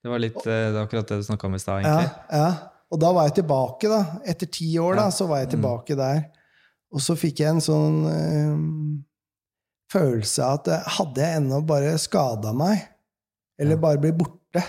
[0.02, 2.12] Det var litt eh, det var akkurat det du snakka om i stad, egentlig.
[2.35, 2.50] ja.
[2.92, 4.00] Og da var jeg tilbake, da.
[4.28, 5.52] Etter ti år, da, så var jeg Mm.
[5.55, 6.18] tilbake der.
[6.92, 8.59] Og så fikk jeg en sånn eh,
[9.94, 12.83] følelse av at hadde jeg ennå bare skada meg,
[13.61, 14.62] eller bare bli borte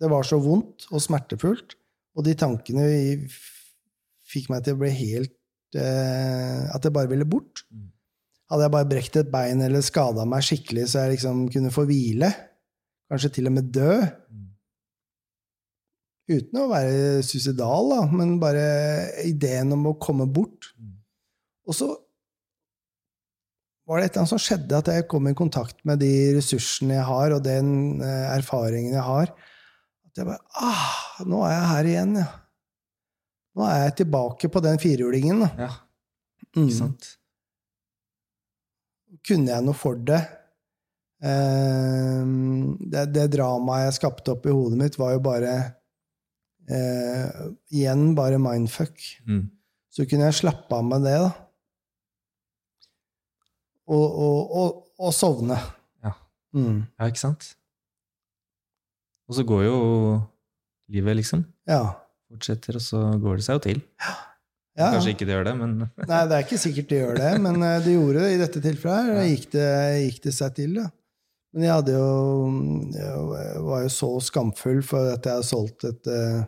[0.00, 1.74] Det var så vondt og smertefullt,
[2.16, 2.84] og de tankene
[4.30, 5.34] fikk meg til å bli helt
[5.76, 7.64] eh, At jeg bare ville bort.
[7.70, 7.88] Mm.
[8.50, 11.84] Hadde jeg bare brekt et bein eller skada meg skikkelig så jeg liksom kunne få
[11.86, 12.30] hvile,
[13.10, 13.92] kanskje til og med dø,
[14.30, 14.46] Mm.
[16.30, 18.62] Uten å være suicidal, da, men bare
[19.26, 20.68] ideen om å komme bort.
[20.78, 20.92] Mm.
[21.66, 21.88] Og så
[23.90, 26.94] var det et eller annet som skjedde, at jeg kom i kontakt med de ressursene
[27.00, 27.70] jeg har, og den
[28.06, 29.32] eh, erfaringen jeg har.
[30.10, 32.28] At jeg bare Ah, nå er jeg her igjen, ja.
[33.58, 35.46] Nå er jeg tilbake på den firehjulingen.
[35.58, 35.72] Ja,
[36.50, 36.64] Mm.
[36.66, 37.04] ikke sant?
[39.28, 40.20] Kunne jeg noe for det?
[41.22, 42.22] Eh,
[42.90, 45.52] det, det dramaet jeg skapte opp i hodet mitt, var jo bare
[46.70, 47.26] eh,
[47.74, 48.96] Igjen bare mindfuck.
[49.28, 49.44] Mm.
[49.94, 51.30] Så kunne jeg slappe av med det, da.
[53.90, 55.56] Og, og, og, og sovne.
[56.04, 56.12] Ja.
[56.54, 56.84] Mm.
[56.94, 57.48] Ja, ikke sant?
[59.30, 59.78] Og så går jo
[60.90, 61.44] livet, liksom.
[61.70, 61.84] Ja.
[62.30, 63.82] Fortsetter, og så går det seg jo til.
[64.02, 64.14] ja.
[64.78, 64.88] ja.
[64.94, 65.76] Kanskje ikke det gjør det, men
[66.10, 68.64] Nei, det er ikke sikkert det gjør det, men eh, det gjorde det i dette
[68.64, 69.10] tilfellet.
[69.10, 69.28] her.
[69.30, 69.68] Gikk det,
[70.06, 70.86] gikk det seg til, da.
[71.50, 72.10] Men jeg hadde jo
[72.94, 76.44] Jeg var jo så skamfull for at jeg hadde solgt, et, eh,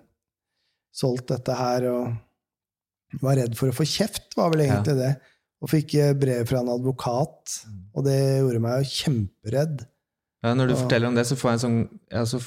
[0.94, 5.12] solgt dette her, og var redd for å få kjeft, var vel egentlig det.
[5.62, 7.57] Og fikk eh, brev fra en advokat,
[7.94, 9.85] og det gjorde meg jo kjemperedd.
[10.42, 12.40] ja, når du og, forteller om det, så får jeg en sånn, jeg, så,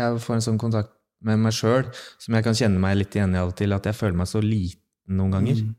[0.00, 0.92] jeg får en sånn kontakt
[1.26, 1.86] med meg sjøl
[2.20, 4.28] som jeg kan kjenne meg litt igjen i av og til, at jeg føler meg
[4.30, 5.60] så liten noen ganger.
[5.66, 5.74] Mm.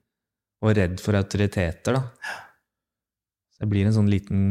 [0.65, 2.33] Og redd for autoriteter, da.
[3.53, 4.41] Så jeg blir en sånn liten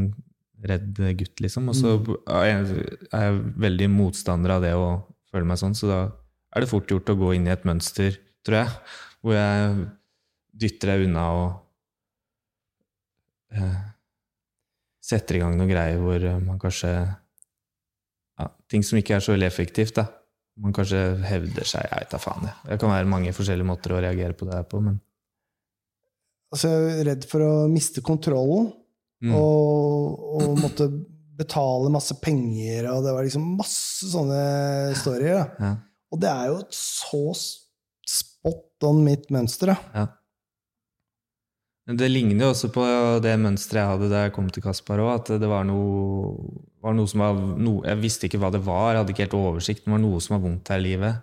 [0.67, 1.69] redd gutt, liksom.
[1.71, 2.17] Og så Mm.
[2.27, 4.87] er jeg, er jeg veldig motstander av det å
[5.31, 6.01] føle meg sånn, så da
[6.57, 8.75] er det fort gjort å gå inn i et mønster, tror jeg,
[9.23, 9.89] hvor jeg
[10.57, 11.63] dytter deg unna og
[13.55, 13.81] eh,
[15.07, 19.33] setter i gang noen greier hvor eh, man kanskje ja, Ting som ikke er så
[19.33, 20.07] veldig effektivt, da.
[20.61, 22.47] Man kanskje hevder seg, jeg vet da faen.
[22.49, 22.57] jeg.
[22.71, 25.01] Det kan være mange forskjellige måter å reagere på det her på, men
[26.55, 28.71] Altså, jeg er redd for å miste kontrollen.
[29.25, 29.33] mm.
[29.35, 30.87] og, og måtte
[31.37, 34.41] betale masse penger, og det var liksom masse sånne
[34.97, 35.43] storyer.
[35.61, 35.73] Ja.
[36.13, 39.77] Og det er jo et så spot on mitt mønster, da.
[39.97, 40.07] Ja.
[41.87, 42.85] Det ligner jo også på
[43.23, 46.97] det mønsteret jeg hadde da jeg kom til Kaspar òg, at det var noe, var
[46.99, 49.85] noe som var no, Jeg visste ikke hva det var, jeg hadde ikke helt oversikt,
[49.87, 51.21] men det var noe som var vondt her i livet.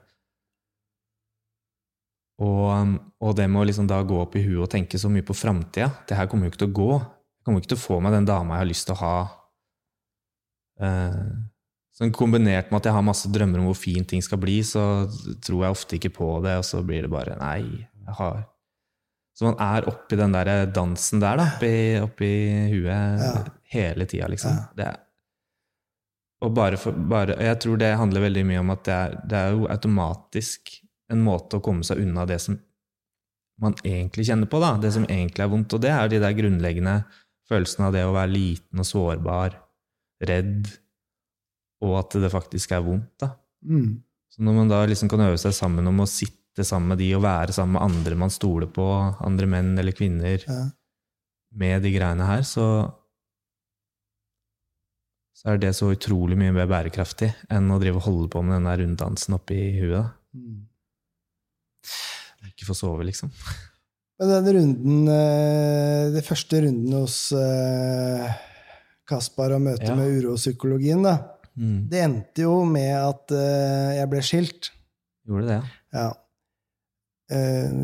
[2.43, 5.23] Og, og det med å liksom da gå opp i huet og tenke så mye
[5.23, 6.91] på framtida Det her kommer jo ikke til å gå.
[6.97, 9.17] Jeg kommer ikke til å få meg den dama jeg har lyst til å ha.
[11.93, 15.05] Sånn kombinert med at jeg har masse drømmer om hvor fint ting skal bli, så
[15.43, 18.41] tror jeg ofte ikke på det, og så blir det bare Nei, jeg har
[19.33, 22.29] Så man er oppi den der dansen der, da, oppi, oppi
[22.73, 23.31] huet Ja.
[23.73, 24.51] hele tida, liksom.
[24.59, 24.67] Ja.
[24.77, 24.99] Det er,
[26.43, 29.39] og bare for, bare, jeg tror det handler veldig mye om at det er, det
[29.39, 30.73] er jo automatisk
[31.13, 32.59] en måte å komme seg unna det som
[33.63, 34.73] man egentlig kjenner på, da.
[34.81, 35.73] Det som egentlig er vondt.
[35.77, 36.95] Og det er de der grunnleggende
[37.49, 39.55] følelsene av det å være liten og sårbar,
[40.27, 40.67] redd,
[41.83, 43.33] og at det faktisk er vondt, da.
[43.63, 44.01] Mm.
[44.33, 47.07] Så når man da liksom kan øve seg sammen om å sitte sammen med de
[47.17, 48.85] og være sammen med andre man stoler på,
[49.25, 50.69] andre menn eller kvinner, Ja.
[51.57, 52.93] med de greiene her, så
[55.33, 58.53] så er det så utrolig mye mer bærekraftig enn å drive og holde på med
[58.61, 60.13] den der runddansen oppi huet.
[60.33, 60.67] Mm.
[62.47, 63.31] Ikke få sove, liksom.
[64.19, 68.29] Men den runden, den det første runden hos eh,
[69.09, 69.95] Kaspar og møtet Ja.
[69.95, 71.17] med uropsykologien, da,
[71.57, 71.87] Mm.
[71.89, 74.69] det endte jo med at eh, jeg ble skilt.
[75.27, 75.99] Gjorde det, ja.
[75.99, 76.13] Ja.
[77.31, 77.75] Eh,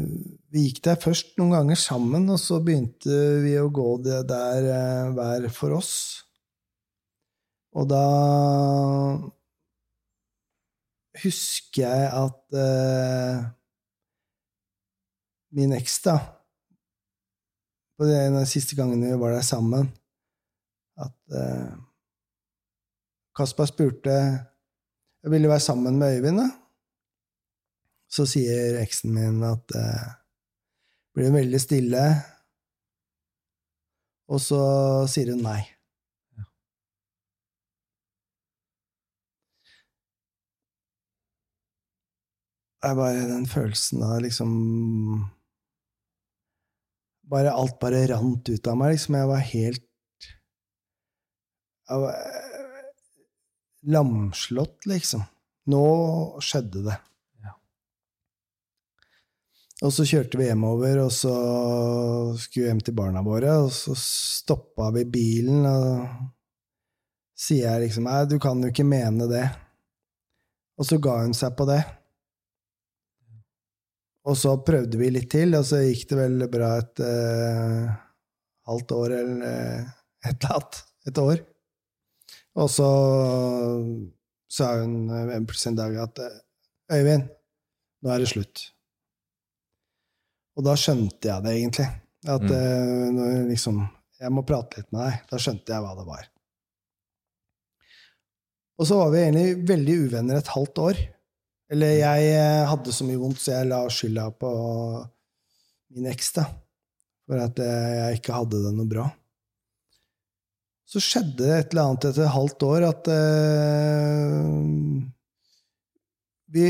[0.52, 4.68] vi gikk der først noen ganger sammen, og så begynte vi å gå det der
[4.74, 5.94] eh, hver for oss.
[7.78, 8.04] Og da
[11.24, 13.46] husker jeg at eh,
[15.56, 16.18] min eks, da
[18.00, 19.90] På den en siste gangen vi var der sammen,
[21.00, 21.74] at eh,
[23.36, 24.16] Kaspar spurte
[25.20, 26.40] jeg ville være sammen med Øyvind.
[26.40, 26.50] da.
[28.10, 30.06] Så sier eksen min at eh,
[31.14, 32.06] blir hun veldig stille,
[34.30, 34.62] og så
[35.10, 35.62] sier hun nei.
[42.80, 44.52] Det er bare den følelsen av liksom
[47.30, 48.94] Bare alt bare rant ut av meg.
[48.96, 49.84] liksom Jeg var helt
[51.90, 52.88] Jeg var eh,
[53.90, 55.26] lamslått, liksom.
[55.74, 55.84] Nå
[56.44, 56.98] skjedde det.
[59.80, 61.34] Og så kjørte vi hjemover, og så
[62.36, 66.26] skulle vi hjem til barna våre, og så stoppa vi bilen, og
[67.40, 69.46] sier jeg liksom Nei, du kan jo ikke mene det.
[70.80, 71.80] Og så ga hun seg på det.
[74.28, 77.94] Og så prøvde vi litt til, og så gikk det vel bra et eh,
[78.68, 79.94] halvt år eller eh,
[80.28, 80.82] et eller annet.
[81.08, 81.40] Et år.
[82.60, 82.90] Og så
[84.52, 86.20] sa hun en dag at
[86.92, 87.30] Øyvind,
[88.04, 88.66] nå er det slutt.
[90.60, 91.88] Og da skjønte jeg det egentlig.
[92.28, 93.16] At Mm.
[93.16, 93.88] når jeg liksom
[94.20, 95.22] Jeg må prate litt med deg.
[95.32, 96.26] Da skjønte jeg hva det var.
[98.80, 101.00] Og så var vi egentlig veldig uvenner et halvt år
[101.72, 104.50] Eller jeg eh, hadde så mye vondt, så jeg la skylda på
[105.94, 106.48] min eks, da.
[107.30, 109.06] For at eh, jeg ikke hadde det noe bra.
[110.90, 114.48] Så skjedde det et eller annet etter et halvt år at uh,
[116.50, 116.64] vi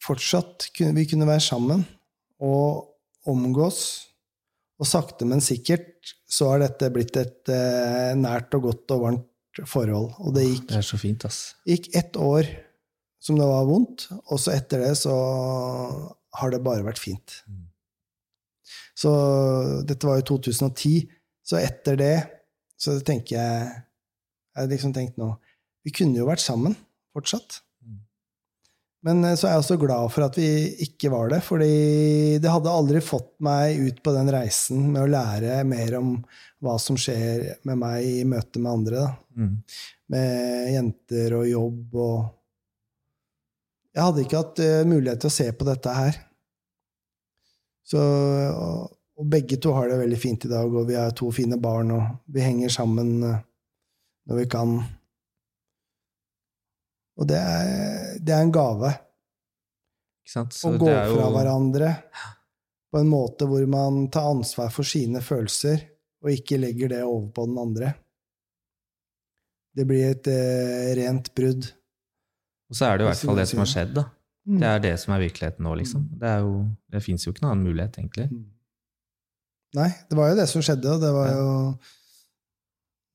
[0.00, 1.84] fortsatt kunne, vi kunne være sammen
[2.40, 2.87] og
[3.28, 3.80] omgås.
[4.78, 9.62] Og sakte, men sikkert så har dette blitt et eh, nært og godt og varmt
[9.66, 10.12] forhold.
[10.22, 11.40] Og det gikk, Det er så fint, ass.
[11.66, 12.46] gikk ett år
[13.18, 15.14] som det var vondt, og så etter det så
[16.38, 17.40] har det bare vært fint.
[17.50, 17.64] Mm.
[18.98, 19.10] Så
[19.88, 21.08] dette var jo 2010,
[21.42, 22.16] så etter det
[22.78, 23.84] så tenker jeg
[24.58, 25.32] Jeg har liksom tenkt nå
[25.86, 26.76] Vi kunne jo vært sammen
[27.14, 27.60] fortsatt.
[29.08, 30.48] Men eh, så er jeg også glad for at vi
[30.84, 31.72] ikke var det, fordi
[32.42, 36.12] det hadde aldri fått meg ut på den reisen med å lære mer om
[36.64, 39.06] hva som skjer med meg i møte med andre.
[39.38, 39.54] Mm.
[40.12, 42.34] Med jenter og jobb og
[43.98, 46.18] Jeg hadde ikke hatt eh, mulighet til å se på dette her.
[47.88, 51.32] Så, og, og begge to har det veldig fint i dag, og vi er to
[51.34, 53.40] fine barn, og vi henger sammen eh,
[54.28, 54.76] når vi kan.
[57.18, 58.90] Og det er, det er en gave
[60.38, 61.92] å gå jo fra hverandre
[62.92, 65.82] på en måte hvor man tar ansvar for sine følelser,
[66.24, 67.90] og ikke legger det over på den andre.
[69.76, 71.68] Det blir et eh, rent brudd.
[72.68, 74.04] Og så er det jo i hvert fall det som har skjedd, da.
[74.48, 74.60] Mm.
[74.62, 76.06] Det er det som er virkeligheten nå, liksom.
[76.20, 76.54] Det, er jo,
[76.92, 78.28] det fins jo ikke noen annen mulighet, egentlig.
[78.32, 78.46] Mm.
[79.78, 81.36] Nei, det var jo det som skjedde, og det var Ja.
[81.36, 81.48] jo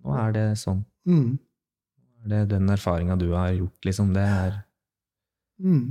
[0.04, 0.84] Nå er det sånn.
[1.08, 1.30] mm,
[2.24, 4.14] Det er den erfaringa du har gjort, liksom.
[4.16, 4.60] Det er,
[5.60, 5.88] mm,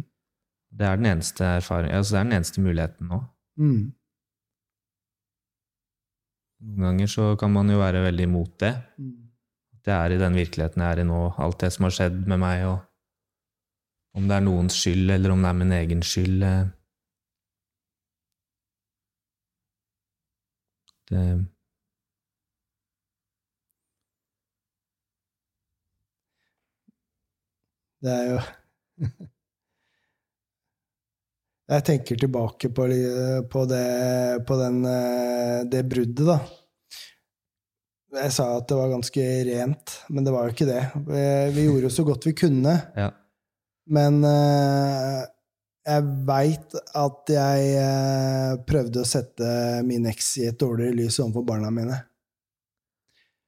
[0.73, 3.19] det er den eneste erfaring, altså det er den eneste muligheten nå.
[3.61, 3.83] mm,
[6.63, 8.73] Noen ganger så kan man jo være veldig imot det.
[8.99, 9.19] mm.
[9.83, 12.39] Det er i den virkeligheten jeg er i nå, alt det som har skjedd med
[12.39, 12.79] meg, og
[14.15, 16.45] om det er noens skyld, eller om det er min egen skyld.
[16.47, 16.69] eh,
[21.11, 21.23] Det
[28.03, 28.39] Det er jo
[31.73, 32.85] Jeg tenker tilbake på,
[33.49, 33.85] på, det,
[34.49, 36.41] på den, eh, det bruddet, da.
[38.19, 40.83] Jeg sa at det var ganske rent, men det var jo ikke det.
[41.07, 41.23] Vi,
[41.55, 43.07] vi gjorde jo så godt vi kunne, Ja.
[43.89, 45.23] men eh,
[45.89, 49.49] jeg veit at jeg eh, prøvde å sette
[49.89, 52.03] min eks i et dårligere lys overfor barna mine.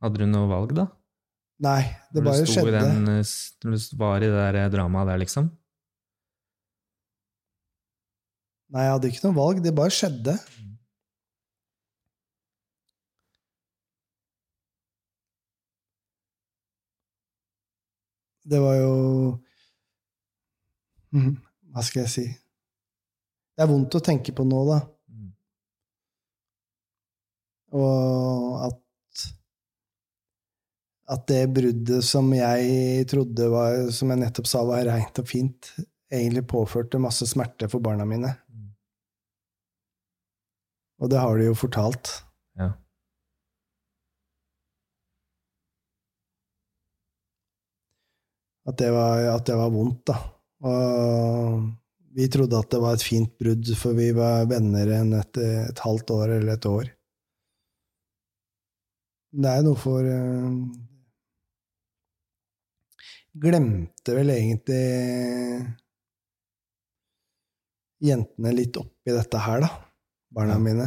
[0.00, 0.88] Hadde du noe valg, da?
[1.64, 2.80] Nei, det Når bare skjedde.
[2.82, 3.32] den, eh,
[3.64, 5.48] Når du var i det der dramaet der, liksom?
[8.74, 10.34] Nei, jeg hadde ikke noe valg, det bare skjedde.
[18.44, 18.92] Det var jo
[21.14, 21.36] Mhm,
[21.72, 22.24] Hva skal jeg si?
[23.54, 24.78] Det er vondt å tenke på nå, da.
[25.14, 25.28] Mm.
[27.78, 28.80] Og at
[31.04, 35.68] At det bruddet som jeg trodde var, som jeg nettopp sa var reint og fint,
[36.08, 38.30] egentlig påførte masse smerte for barna mine.
[41.02, 42.12] Og det har de jo fortalt.
[42.56, 42.70] Ja.
[48.64, 50.16] At det var, at det var vondt, da.
[50.64, 51.66] Og
[52.16, 55.84] vi trodde at det var et fint brudd, for vi var venner enn et, et
[55.84, 56.88] halvt år eller et år.
[59.34, 60.50] Det er noe for eh,
[63.34, 64.82] Glemte vel egentlig
[68.04, 69.70] jentene litt oppi dette her, da.
[70.34, 70.86] Barna mine.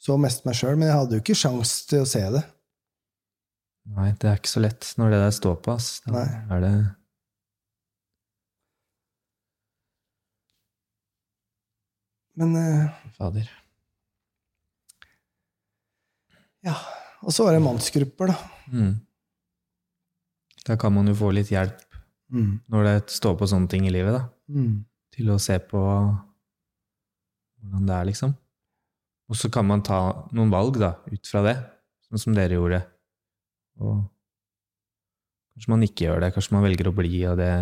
[0.00, 2.44] Så mest meg sjøl, men jeg hadde jo ikke sjans til å se det.
[3.96, 5.88] Nei, det er ikke så lett når det der står på, ass.
[6.04, 6.28] Da Nei.
[6.56, 6.76] er det
[12.36, 12.96] Men uh...
[13.16, 13.48] Fader.
[16.66, 16.74] ja.
[17.24, 18.34] Og så var det mannsgrupper, da.
[18.68, 18.90] Mm.
[20.66, 21.82] Da kan man jo få litt hjelp
[22.32, 22.58] Mm.
[22.68, 24.24] når det står på sånne ting i livet, da.
[24.50, 24.84] Mm.
[25.14, 25.78] Til å se på
[27.62, 28.34] hvordan det er, liksom.
[29.30, 30.00] Og så kan man ta
[30.34, 31.56] noen valg, da, ut fra det,
[32.08, 32.80] sånn som dere gjorde.
[33.78, 34.04] Og
[35.54, 37.52] kanskje man ikke gjør det, kanskje man velger å bli, og det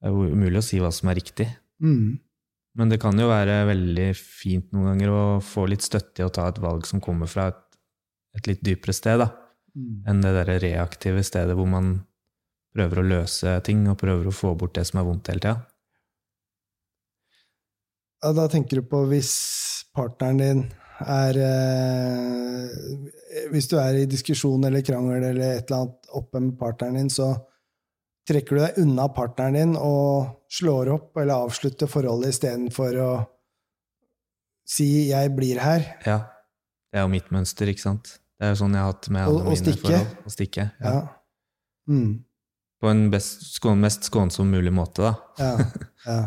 [0.00, 1.44] Det er jo umulig å si hva som er riktig.
[1.84, 2.18] Mm.
[2.74, 6.32] Men det kan jo være veldig fint noen ganger å få litt støtte i å
[6.32, 7.58] ta et valg som kommer fra et,
[8.38, 9.26] et litt dypere sted, da,
[9.74, 10.02] Mm.
[10.08, 12.00] enn det derre reaktive stedet hvor man
[12.74, 15.56] prøver å løse ting og prøver å få bort det som er vondt hele tida.
[18.20, 19.32] Ja, da tenker du på hvis
[19.96, 20.64] partneren din
[21.00, 26.58] er eh, Hvis du er i diskusjon eller krangel eller et eller annet oppe med
[26.60, 27.30] partneren din, så
[28.28, 33.10] trekker du deg unna partneren din og slår opp eller avslutter forholdet istedenfor å
[34.66, 35.86] si 'jeg blir her'.
[36.06, 36.18] Ja.
[36.90, 38.18] Det er jo mitt mønster, ikke sant?
[38.40, 39.84] Det er jo sånn jeg har hatt med alle Og- mine stikke.
[39.84, 40.12] forhold.
[40.24, 40.64] Å stikke.
[40.80, 40.92] Ja.
[40.96, 41.00] Ja.
[41.90, 42.24] Mm.
[42.80, 45.14] På en best, skån, mest skånsom mulig måte, da.
[45.36, 45.50] Ja.
[46.08, 46.20] ja.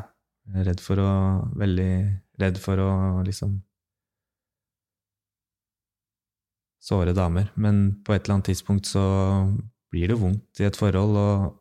[0.45, 1.09] Jeg er redd for å
[1.57, 1.91] Veldig
[2.43, 2.89] redd for å
[3.25, 3.61] liksom
[6.83, 7.47] Såre damer.
[7.55, 9.03] Men på et eller annet tidspunkt så
[9.93, 11.59] blir det vondt i et forhold, og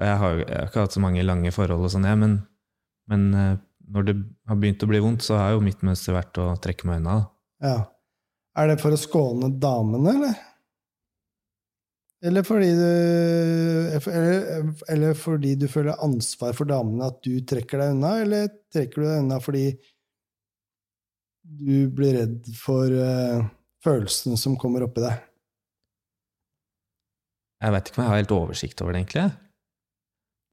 [0.00, 2.32] og jeg har, jeg har ikke hatt så mange lange forhold og sånn, jeg, men,
[3.12, 3.58] men eh,
[3.92, 4.14] når det
[4.48, 7.18] har begynt å bli vondt, så har jo mitt mønster vært å trekke meg unna.
[7.20, 7.68] da.
[7.68, 7.76] ja.
[8.58, 10.40] Er det for å skåne damene, eller?
[12.22, 12.90] Eller fordi du
[13.98, 18.12] eller, eller fordi du føler ansvar for damene, at du trekker deg unna?
[18.22, 19.64] Eller trekker du deg unna fordi
[21.42, 23.42] du blir redd for uh,
[23.82, 25.24] følelsen som kommer oppi deg?
[27.62, 29.26] Jeg vet ikke om jeg har helt oversikt over det, egentlig.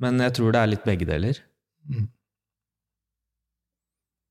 [0.02, 1.44] Men jeg tror det er litt begge deler.
[1.90, 2.10] Mm.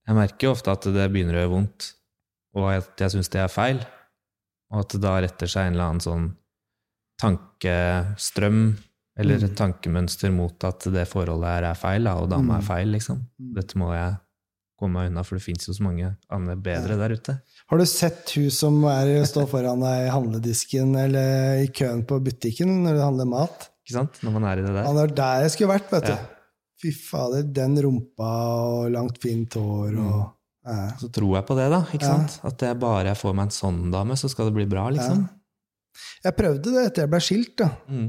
[0.08, 1.88] Jeg merker jo ofte at det begynner å gjøre vondt,
[2.58, 3.80] og at jeg syns det er feil,
[4.72, 6.26] og at det da retter seg en eller annen sånn
[7.22, 8.62] tankestrøm
[9.18, 9.56] eller et Mm.
[9.58, 12.58] tankemønster mot at det forholdet her er feil, da, og dama Mm.
[12.58, 13.16] er feil, liksom.
[13.40, 13.54] Mm.
[13.54, 14.16] Dette må jeg
[14.78, 17.40] komme meg unna, for det fins jo så mange andre bedre der ute.
[17.68, 22.20] Har du sett hun som er, står foran deg i handledisken eller i køen på
[22.22, 23.68] butikken når du handler mat?
[23.88, 24.22] Ikke sant?
[24.22, 24.84] Når man er i det der.
[24.86, 26.12] Han er der jeg skulle vært, vet du.
[26.12, 26.18] Ja.
[26.80, 28.30] Fy fader, den rumpa
[28.84, 30.32] og langt, fint hår og ja.
[31.00, 31.82] Så tror jeg på det, da.
[31.94, 32.38] ikke sant?
[32.48, 35.26] At jeg bare jeg får meg en sånn dame, så skal det bli bra, liksom.
[36.24, 37.70] Jeg prøvde det etter jeg ble skilt, da.
[37.88, 38.08] Mm.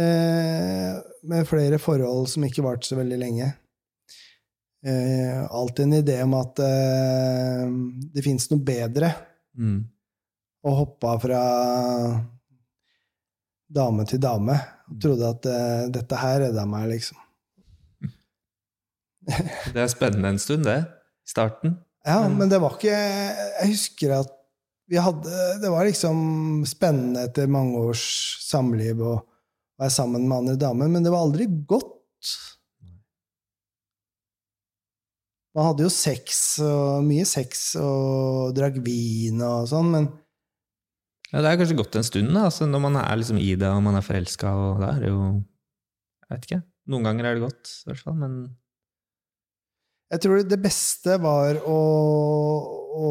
[0.00, 0.98] Eh,
[1.30, 3.48] med flere forhold som ikke varte så veldig lenge.
[4.86, 7.64] Eh, alltid en idé om at eh,
[8.14, 9.10] det fins noe bedre.
[9.58, 9.80] Mm.
[10.68, 11.40] Og hoppa fra
[13.70, 14.56] dame til dame.
[14.90, 17.18] Og trodde at eh, dette her redda meg, liksom.
[19.70, 20.80] Det er spennende en stund, det.
[21.30, 21.78] Starten.
[22.06, 24.30] Ja, Men- men det var ikke Jeg husker at
[24.90, 28.02] vi hadde Det var liksom spennende etter mange års
[28.42, 29.18] samliv å
[29.80, 31.86] være sammen med andre damer, men det var aldri godt.
[35.54, 40.10] Man hadde jo sex, og mye sex, og drakk vin og sånn, men
[41.32, 43.68] Ja, det er kanskje gått en stund, da, altså, når man er liksom i det
[43.70, 45.20] og man er forelska, og det er jo
[46.30, 46.62] Jeg vet ikke.
[46.90, 48.34] Noen ganger er det godt, i hvert fall, men
[50.10, 51.78] jeg tror det beste var å,
[53.00, 53.10] å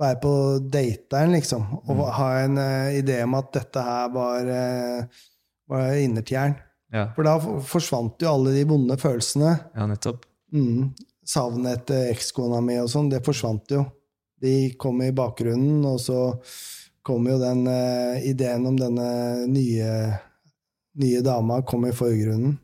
[0.00, 0.32] være på
[0.72, 2.04] dateren, liksom, og Mm.
[2.18, 5.04] ha en uh, idé om at dette her var, uh,
[5.68, 6.56] var innertieren.
[6.92, 9.54] ja, For da forsvant jo alle de vonde følelsene.
[9.74, 10.26] ja nettopp.
[10.52, 10.92] Mm.
[11.26, 13.86] Savnet etter ekskona mi og sånn, det forsvant jo.
[14.40, 16.36] De kom i bakgrunnen, og så
[17.02, 19.08] kom jo den uh, ideen om denne
[19.48, 19.90] nye,
[21.00, 22.58] nye dama kom i forgrunnen.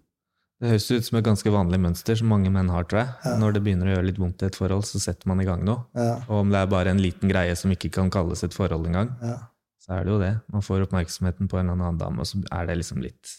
[0.63, 3.15] Det høres ut som et ganske vanlig mønster som mange menn har, tror jeg.
[3.25, 3.33] Ja.
[3.41, 5.65] Når det begynner å gjøre litt vondt i et forhold, så setter man i gang
[5.67, 5.89] noe.
[5.99, 8.87] Ja, Og om det er bare en liten greie som ikke kan kalles et forhold
[8.87, 9.41] engang, ja.
[9.83, 10.31] så er det jo det.
[10.55, 13.33] Man får oppmerksomheten på en eller annen dame, og så er det liksom litt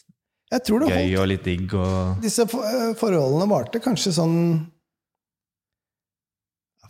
[0.52, 1.22] Jeg tror det gøy holdt.
[1.22, 4.38] og litt digg og Disse eh, forholdene varte kanskje sånn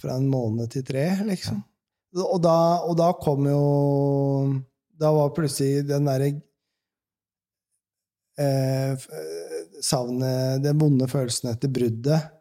[0.01, 1.61] fra en måned til tre, liksom.
[2.17, 3.61] Og, da, og da kom jo
[5.01, 6.27] Da var plutselig den derre
[8.37, 8.97] eh,
[9.83, 12.31] Savnet Den vonde følelsen etter bruddet,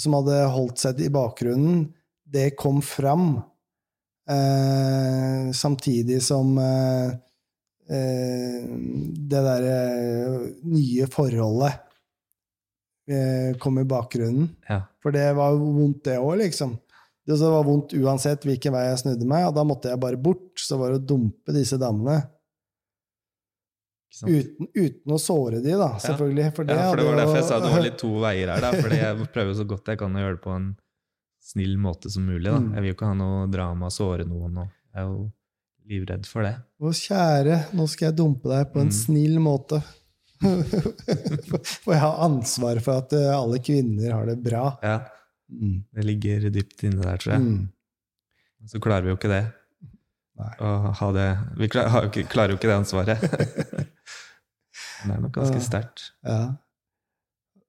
[0.00, 1.84] som hadde holdt seg i bakgrunnen,
[2.30, 3.42] det kom fram.
[4.30, 7.12] Eh, samtidig som eh,
[7.90, 8.66] eh,
[9.30, 9.78] det derre
[10.70, 11.80] nye forholdet
[13.10, 14.48] eh, kom i bakgrunnen.
[14.68, 14.84] Ja.
[15.02, 16.76] For det var jo vondt, det òg, liksom.
[17.26, 20.54] Det var vondt uansett hvilken vei jeg snudde meg, og da måtte jeg bare bort.
[20.58, 22.22] Så var det å dumpe disse damene.
[24.10, 26.48] Uten, uten å såre de, da, selvfølgelig.
[26.56, 28.60] For det, Ja, for det var derfor jeg sa det var litt to veier her,
[28.60, 28.70] da.
[28.82, 30.70] Fordi jeg prøver så godt jeg kan å gjøre det på en
[31.50, 32.48] snill måte som mulig.
[32.50, 32.58] da.
[32.58, 32.72] Mm.
[32.74, 35.30] Jeg vil jo ikke ha noe drama, såre noen, og jeg er jo
[35.90, 36.56] livredd for det.
[36.82, 38.98] Å, kjære, nå skal jeg dumpe deg på en Mm.
[38.98, 39.80] snill måte.
[41.84, 44.76] For jeg har ansvar for at eh, alle kvinner har det bra.
[44.82, 45.00] Ja,
[45.50, 45.80] Mm.
[45.92, 47.40] det ligger dypt inne der, tror jeg.
[47.42, 48.68] Mm.
[48.70, 49.40] Så klarer vi jo ikke det.
[50.60, 51.26] Å ha det
[51.58, 52.08] Vi klarer
[52.54, 53.20] jo ikke det ansvaret.
[55.00, 55.64] Det er nok ganske Ja.
[55.64, 56.02] sterkt.
[56.28, 56.40] Ja.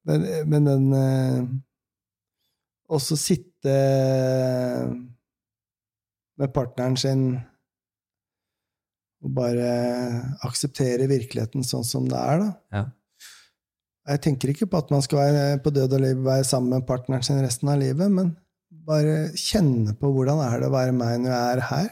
[0.08, 1.46] Men, men den eh,
[2.92, 3.76] Også sitte
[6.42, 7.24] med partneren sin
[9.22, 9.68] og bare
[10.48, 12.48] akseptere virkeligheten sånn som det er, da.
[12.74, 12.84] Ja.
[14.10, 16.88] Jeg tenker ikke på at man skal være på død og liv være sammen med
[16.90, 18.32] partneren sin resten av livet, men
[18.90, 21.92] bare kjenne på hvordan er det å være meg når jeg er her.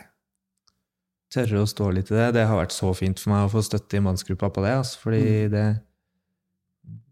[1.34, 2.28] Tørre å stå litt i det.
[2.40, 5.00] Det har vært så fint for meg å få støtte i mannsgruppa på det, altså,
[5.06, 5.24] fordi
[5.54, 5.68] det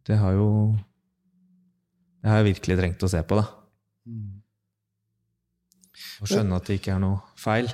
[0.08, 0.76] Det har jo
[2.24, 3.46] Det har jeg virkelig trengt å se på, da.
[6.22, 7.70] Og skjønne at det ikke er noe feil.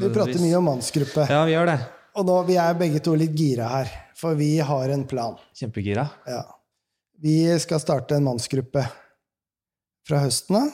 [0.00, 1.26] Vi prater mye om mannsgruppe.
[1.28, 1.78] Ja, vi gjør det.
[2.16, 5.36] Og nå, vi er begge to litt gira her, for vi har en plan.
[5.56, 6.06] Kjempegira.
[6.26, 6.42] Ja.
[7.20, 8.86] Vi skal starte en mannsgruppe
[10.08, 10.70] fra høsten av.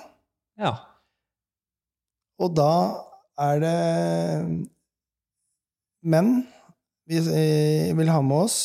[0.63, 0.73] Ja.
[2.41, 2.71] Og da
[3.37, 3.77] er det
[6.07, 6.31] menn
[7.07, 8.59] vi eh, vil ha med oss.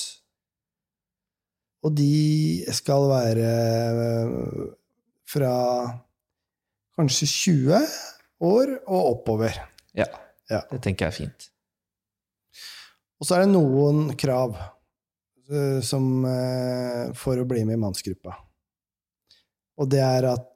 [1.86, 4.66] Og de skal være eh,
[5.30, 5.54] fra
[6.98, 7.88] kanskje 20
[8.52, 9.64] år og oppover.
[9.98, 10.10] ja.
[10.52, 10.60] Ja.
[10.68, 11.46] Det tenker jeg er fint.
[13.22, 14.58] Og så er det noen krav
[15.48, 16.26] eh, som,
[17.16, 18.34] for å bli med i mannsgruppa.
[19.80, 20.51] Og det er at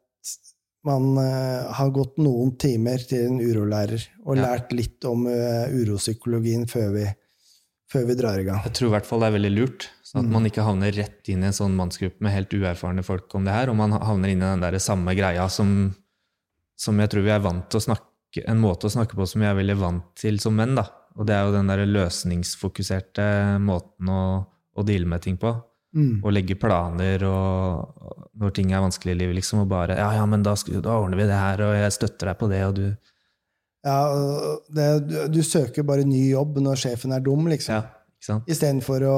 [0.85, 4.45] man eh, har gått noen timer til en urolærer og Ja.
[4.47, 7.05] lært litt om eh, uropsykologien før vi,
[7.91, 8.61] før vi drar i gang.
[8.65, 10.31] Jeg tror i hvert fall det er veldig lurt, sånn at Mm.
[10.37, 13.53] man ikke havner rett inn i en sånn mannsgruppe med helt uerfarne folk om det
[13.53, 15.95] her, og man havner inn i den der samme greia som,
[16.77, 18.11] som jeg tror vi er vant til å snakke
[18.47, 20.83] En måte å snakke på som vi er veldig vant til som menn, da.
[21.15, 25.53] Og det er jo den der løsningsfokuserte måten å, å deale med ting på.
[25.95, 26.19] Mm.
[26.27, 30.09] Å legge planer og og når ting er vanskelig i livet, liksom, og bare Ja,
[30.17, 32.73] ja, men da, da ordner vi det her, og jeg støtter deg på det, og
[32.79, 32.87] du
[33.85, 33.99] Ja,
[34.75, 37.77] det, du, du søker bare ny jobb når sjefen er dum, liksom.
[37.77, 38.39] Ja?
[38.49, 39.17] Istedenfor å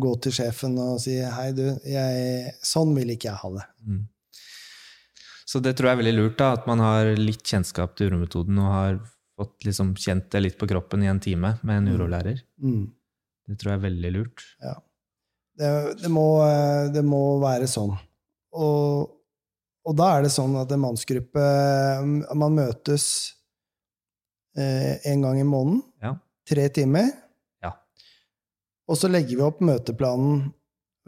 [0.00, 3.66] gå til sjefen og si 'hei, du, jeg, sånn vil ikke jeg ha det'.
[3.84, 4.02] Mm.
[5.44, 8.58] Så det tror jeg er veldig lurt, da, at man har litt kjennskap til urometoden
[8.58, 8.96] og har
[9.36, 12.40] fått liksom kjent det litt på kroppen i en time med en urolærer.
[12.62, 12.88] Mm.
[13.46, 14.46] Det tror jeg er veldig lurt.
[15.54, 15.70] Det,
[16.02, 17.94] det, må, eh, det må være sånn.
[18.58, 19.06] Og,
[19.84, 21.44] og da er det sånn at en mannsgruppe
[22.38, 23.06] Man møtes
[24.58, 25.82] eh, en gang i måneden.
[26.02, 26.14] Ja.
[26.48, 27.10] Tre timer.
[27.64, 27.72] Ja.
[28.90, 30.46] Og så legger vi opp møteplanen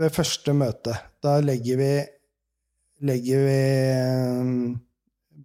[0.01, 0.97] ved første møte.
[1.25, 1.93] Da legger vi,
[3.07, 3.61] legger vi
[3.93, 4.57] eh,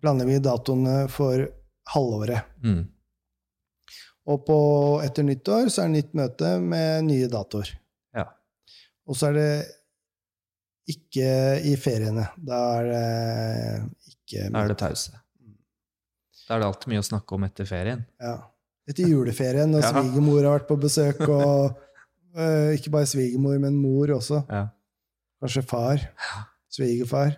[0.01, 1.43] Planlegger vi datoene for
[1.91, 2.47] halvåret.
[2.63, 2.85] Mm.
[4.31, 4.57] Og på,
[5.03, 7.73] etter nyttår så er det nytt møte med nye datoer.
[9.11, 9.49] Og så er det
[10.91, 11.27] ikke
[11.67, 12.29] i feriene.
[12.39, 13.03] Da er det
[14.13, 15.11] ikke Da er det pause.
[16.47, 18.05] Da er det alltid mye å snakke om etter ferien.
[18.19, 18.37] Ja.
[18.89, 19.91] Etter juleferien, når Ja.
[19.93, 21.77] svigermor har vært på besøk, og
[22.35, 24.41] øh, ikke bare svigermor, men mor også.
[24.49, 24.65] Ja.
[25.43, 26.01] Kanskje far.
[26.71, 27.37] Svigerfar.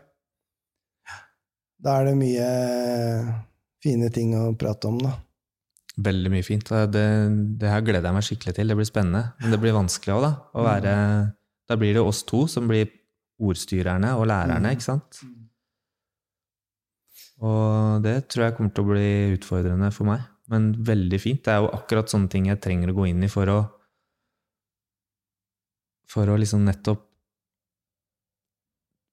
[1.83, 2.47] Da er det mye
[3.83, 5.17] fine ting å prate om, da.
[6.03, 6.69] Veldig mye fint.
[6.89, 7.03] Det,
[7.59, 8.71] det her gleder jeg meg skikkelig til.
[8.71, 9.23] Det blir spennende.
[9.43, 10.31] Men det blir vanskelig òg, da.
[10.57, 10.93] Å være,
[11.69, 12.89] da blir det oss to som blir
[13.41, 14.71] ordstyrerne og lærerne, Mm.
[14.75, 15.21] ikke sant?
[17.41, 20.21] Og det tror jeg kommer til å bli utfordrende for meg.
[20.49, 21.43] Men veldig fint.
[21.43, 23.61] Det er jo akkurat sånne ting jeg trenger å gå inn i for å
[26.13, 27.01] For å liksom nettopp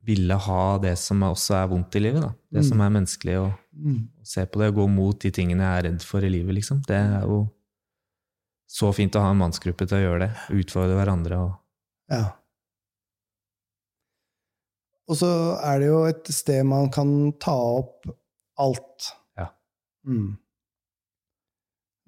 [0.05, 2.21] ville ha det som også er vondt i livet.
[2.21, 2.35] da.
[2.53, 2.69] Det Mm.
[2.69, 4.09] som er menneskelig, og Mm.
[4.23, 6.83] se på det og gå mot de tingene jeg er redd for i livet, liksom.
[6.87, 7.49] Det er jo
[8.69, 10.37] så fint å ha en mannsgruppe til å gjøre det.
[10.65, 11.57] Utfordre hverandre og
[12.11, 12.33] Ja.
[15.11, 15.29] Og så
[15.67, 17.11] er det jo et sted man kan
[17.43, 18.07] ta opp
[18.63, 19.09] alt.
[19.39, 19.49] Ja.
[20.07, 20.37] Mm.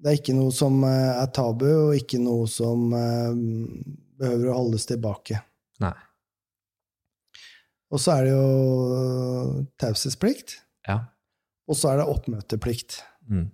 [0.03, 3.35] Det er ikke noe som eh, er tabu, og ikke noe som eh,
[4.19, 5.41] behøver å holdes tilbake.
[5.83, 5.95] Nei.
[7.93, 10.55] Og så er det jo taushetsplikt,
[10.87, 10.97] Ja.
[11.69, 13.01] og så er det oppmøteplikt.
[13.29, 13.51] Mm.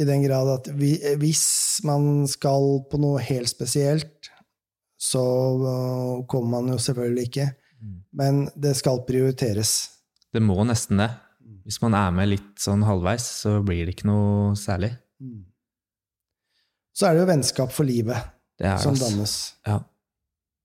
[0.00, 1.44] I den grad at vi, hvis
[1.86, 4.30] man skal på noe helt spesielt,
[5.02, 5.22] så
[6.30, 7.46] kommer man jo selvfølgelig ikke.
[7.82, 7.98] Mm.
[8.18, 9.74] Men det skal prioriteres.
[10.32, 11.10] Det må nesten det.
[11.66, 14.94] Hvis man er med litt sånn halvveis, så blir det ikke noe særlig.
[16.92, 18.18] Så er det jo vennskap for livet
[18.60, 19.36] er, som dannes.
[19.66, 19.78] Ja.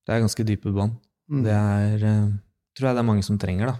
[0.08, 0.98] Det er ganske dype bånd.
[1.28, 1.44] Mm.
[1.44, 2.32] Det er eh,
[2.78, 3.78] tror jeg det er mange som trenger, da.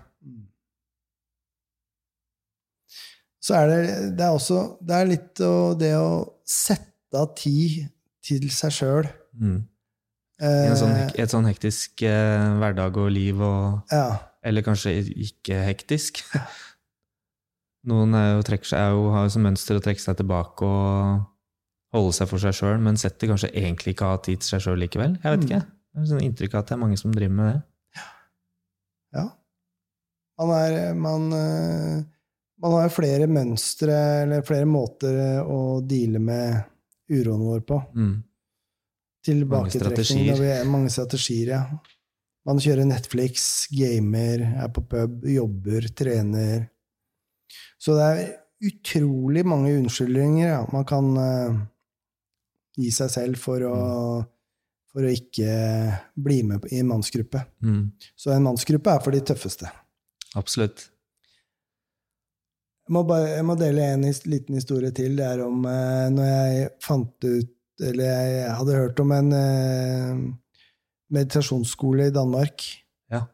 [3.48, 3.82] Så er det,
[4.20, 6.10] det er også det er litt å, det å
[6.44, 7.86] sette av tid
[8.28, 9.08] til seg sjøl.
[9.40, 9.62] Mm.
[10.38, 14.04] I sånn, et sånn hektisk eh, hverdag og liv og ja.
[14.46, 16.22] Eller kanskje ikke hektisk.
[17.90, 21.24] Noen er jo, seg, er jo, har jo som mønster å trekke seg tilbake og
[21.96, 24.80] holde seg for seg sjøl, men setter kanskje egentlig ikke av tid til seg sjøl
[24.84, 25.18] likevel.
[25.24, 25.48] Jeg vet Mm.
[25.48, 25.62] ikke.
[25.98, 28.04] Jeg har sånn inntrykk av at det er mange som driver med det.
[29.18, 29.26] ja.
[30.38, 32.04] Man er Man, øh,
[32.62, 36.64] man har jo flere mønstre, eller flere måter å deale med
[37.10, 37.82] uroen vår på.
[37.96, 38.24] Mm.
[39.28, 40.30] Tilbaketrekning.
[40.40, 41.62] er- Mange strategier, ja.
[42.48, 46.70] Man kjører Netflix, gamer, er på pub, jobber, trener.
[47.80, 48.36] Så det er
[48.72, 51.58] utrolig mange unnskyldninger ja, man kan uh,
[52.80, 53.76] gi seg selv for å,
[54.90, 55.52] for å ikke
[56.16, 57.44] bli med i en mannsgruppe.
[57.62, 57.84] Mm.
[58.18, 59.70] Så en mannsgruppe er for de tøffeste.
[60.40, 60.88] Absolutt.
[62.88, 65.18] Jeg må, bare, jeg må dele en his- liten historie til.
[65.20, 67.54] Det er om uh, når jeg fant ut
[67.84, 70.22] Eller jeg hadde hørt om en eh,
[71.14, 72.64] meditasjonsskole i Danmark
[73.12, 73.26] Ja.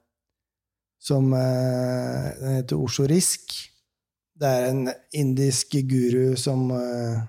[1.00, 3.56] som eh, Den heter Osho Risk.
[4.36, 7.22] Det er en indisk guru som eh,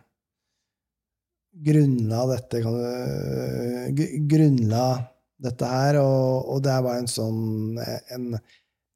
[1.55, 4.87] grunnla dette kan du, Grunnla
[5.45, 7.79] dette her, og, og det var en sånn
[8.15, 8.39] En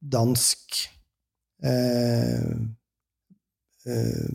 [0.00, 0.78] dansk
[1.62, 2.50] eh,
[3.86, 4.30] eh,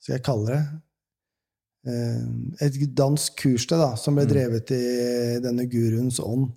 [0.00, 0.62] Skal jeg kalle det?
[1.86, 4.30] Eh, et dansk kurssted da, som ble Mm.
[4.30, 6.50] drevet i denne guruens ånd.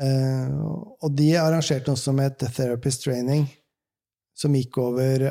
[0.00, 0.52] Eh,
[1.00, 3.46] og de arrangerte noe som het Therapist Training,
[4.36, 5.30] som gikk over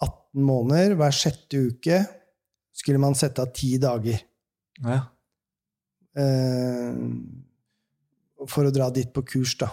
[0.00, 0.94] 18 måneder.
[0.98, 2.00] Hver sjette uke
[2.78, 4.20] skulle man sette av ti dager
[4.84, 5.00] Ja.
[6.16, 6.94] eh,
[8.46, 9.68] for å dra dit på kurs, da.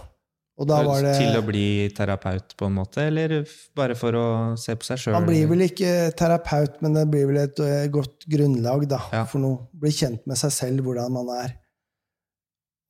[0.55, 3.41] Det Til å bli terapeut, på en måte, eller
[3.75, 5.17] bare for å se på seg sjøl?
[5.17, 9.25] Man blir vel ikke terapeut, men det blir vel et eh, godt grunnlag da, Ja.
[9.27, 9.67] for noe.
[9.75, 11.57] Bli kjent med seg selv, hvordan man er.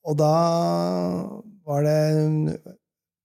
[0.05, 0.29] Og da
[1.65, 2.61] var det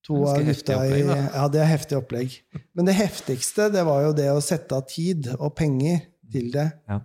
[0.07, 1.03] to av gutta i.
[1.05, 2.39] Ja, det er heftig opplegg.
[2.73, 6.01] Men det heftigste, det var jo det å sette av tid og penger
[6.33, 6.71] til det.
[6.89, 7.03] Ja.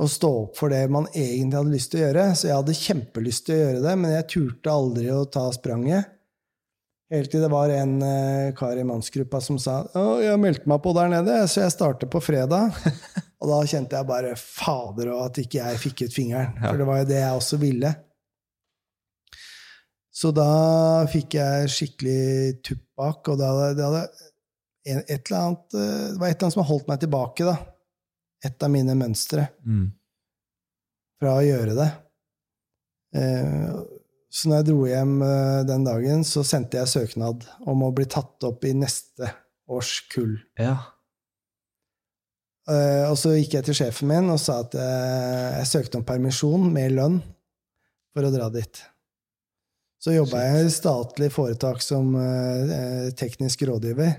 [0.00, 2.24] Og stå opp for det man egentlig hadde lyst til å gjøre.
[2.34, 6.16] Så jeg hadde kjempelyst til å gjøre det, men jeg turte aldri å ta spranget.
[7.10, 10.78] Helt til det var en eh, kar i mannsgruppa som sa å, jeg meldte meg
[10.84, 12.70] på der nede, så jeg starter på fredag.
[13.42, 16.54] og da kjente jeg bare fader og at ikke jeg fikk ut fingeren.
[16.62, 17.90] For det var jo det jeg også ville.
[20.20, 20.46] Så da
[21.10, 22.22] fikk jeg skikkelig
[22.66, 24.02] tupp bak, og da, det, hadde
[24.90, 27.46] en, et eller annet, eh, det var et eller annet som har holdt meg tilbake.
[27.48, 27.56] da.
[28.46, 29.88] Et av mine mønstre Mm.
[31.20, 31.90] fra å gjøre det.
[33.18, 33.80] Eh,
[34.30, 38.06] Så når jeg dro hjem eh, den dagen, så sendte jeg søknad om å bli
[38.10, 39.26] tatt opp i neste
[39.70, 40.36] års kull.
[40.60, 40.76] Ja.
[42.70, 46.06] Eh, Og så gikk jeg til sjefen min og sa at eh, jeg søkte om
[46.06, 47.18] permisjon med lønn
[48.14, 48.82] for å dra dit.
[50.00, 52.14] Så jobba jeg i statlig foretak som
[53.20, 54.14] teknisk rådgiver.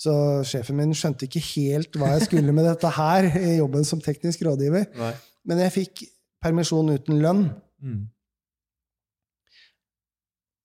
[0.00, 0.14] Så
[0.48, 4.40] sjefen min skjønte ikke helt hva jeg skulle med dette her, i jobben som teknisk
[4.46, 4.86] rådgiver.
[4.96, 5.10] Nei.
[5.44, 6.02] Men jeg fikk
[6.40, 7.42] permisjon uten lønn.
[7.84, 8.00] Mm.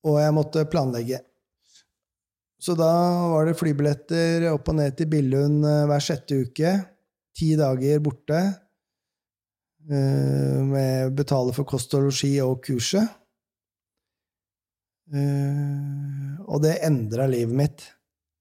[0.06, 1.18] Og jeg måtte planlegge.
[2.62, 2.88] Så da
[3.34, 6.70] var det flybilletter opp og ned til Billund eh, hver sjette uke.
[7.36, 8.38] Ti dager borte.
[9.90, 13.06] eh, Med betale for kost og losji og kurset.
[15.12, 17.84] Eh, Og det endra livet mitt.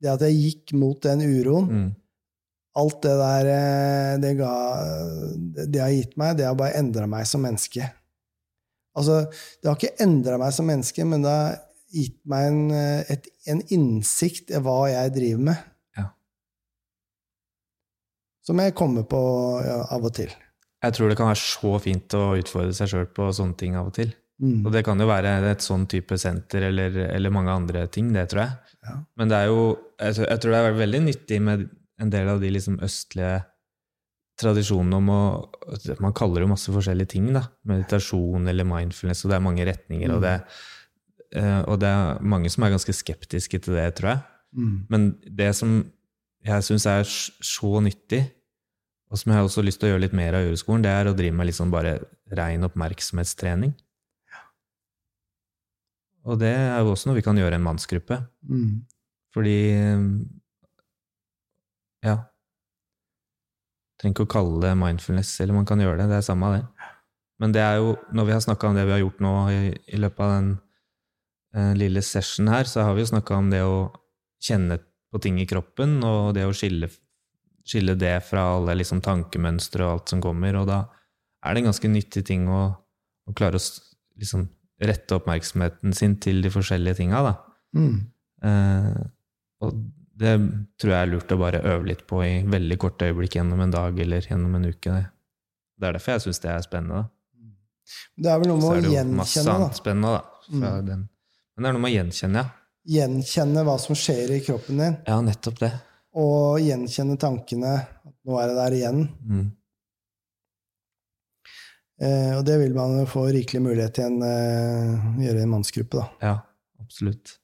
[0.01, 1.67] Det at jeg gikk mot den uroen.
[1.69, 1.91] Mm.
[2.77, 3.47] Alt det der
[4.21, 4.49] det, ga,
[5.65, 7.87] det har gitt meg, det har bare endra meg som menneske.
[8.95, 9.21] Altså,
[9.61, 11.55] det har ikke endra meg som menneske, men det har
[11.95, 15.63] gitt meg en, eh, et, en innsikt i hva jeg driver med.
[15.99, 16.07] Ja.
[18.45, 19.21] Som jeg kommer på
[19.65, 20.33] ja, av og til.
[20.85, 23.89] Jeg tror det kan være så fint å utfordre seg sjøl på sånne ting av
[23.89, 24.11] og til.
[24.43, 24.65] Mm.
[24.67, 28.27] Og det kan jo være et sånn type senter eller, eller mange andre ting, det
[28.33, 28.75] tror jeg.
[28.85, 28.95] Ja.
[29.17, 29.61] Men det er jo,
[29.97, 31.67] jeg, tror- jeg tror det er veldig nyttig med
[32.03, 33.37] en del av de liksom østlige
[34.39, 35.19] tradisjonene om å
[36.03, 37.45] Man kaller det masse forskjellige ting, da.
[37.65, 40.35] Meditasjon eller mindfulness, og det er mange retninger, og, det,
[41.33, 44.23] eh, og det er mange som er ganske skeptiske til det, tror jeg.
[44.55, 44.75] Mm.
[44.91, 45.77] Men det som
[46.45, 48.21] jeg syns er så nyttig,
[49.09, 50.91] og som jeg har også lyst til å gjøre litt mer av i Ureskolen, det
[50.91, 51.97] er å drive med litt sånn bare
[52.35, 53.73] rein oppmerksomhetstrening.
[56.25, 58.17] Og det er jo også noe vi kan gjøre i en mannsgruppe.
[58.49, 58.85] Mm.
[59.35, 59.57] Fordi
[62.05, 62.17] Ja.
[63.99, 66.09] Trenger ikke å kalle det mindfulness, eller man kan gjøre det.
[66.11, 66.63] Det er samme det.
[67.41, 69.59] Men det er jo, når vi har snakka om det vi har gjort nå i,
[69.91, 70.49] i løpet av den
[71.55, 73.79] eh, lille session her, så har vi jo snakka om det å
[74.43, 74.79] kjenne
[75.11, 76.89] på ting i kroppen, og det å skille,
[77.67, 80.59] skille det fra alle liksom, tankemønstre og alt som kommer.
[80.59, 80.81] Og da
[81.45, 82.61] er det en ganske nyttig ting å,
[83.27, 83.65] å klare å
[84.19, 84.47] liksom,
[84.83, 87.35] rette oppmerksomheten sin til de forskjellige tinga, da.
[87.75, 87.99] Mm.
[88.45, 89.03] Eh,
[89.63, 89.77] og
[90.15, 90.31] det
[90.79, 93.73] tror jeg er lurt å bare øve litt på i veldig korte øyeblikk gjennom en
[93.73, 94.93] dag eller gjennom en uke.
[95.75, 97.01] Det er derfor jeg syns det er spennende.
[97.01, 97.09] da.
[98.15, 99.57] Det er vel noe med å jo masse da.
[99.75, 100.21] spennende, da.
[100.49, 100.63] Mm.
[100.87, 101.03] den.
[101.55, 102.61] Men det er noe med å gjenkjenne, ja.
[102.95, 105.71] Gjenkjenne hva som skjer i kroppen din, Ja, nettopp det.
[106.21, 107.75] og gjenkjenne tankene.
[108.05, 108.99] At nå er det der igjen.
[109.25, 109.45] Mm.
[112.01, 116.01] Eh, og det vil man få rikelig mulighet til å eh, gjøre i en mannsgruppe,
[116.01, 116.07] da.
[116.21, 116.35] Ja,
[116.83, 117.37] absolutt.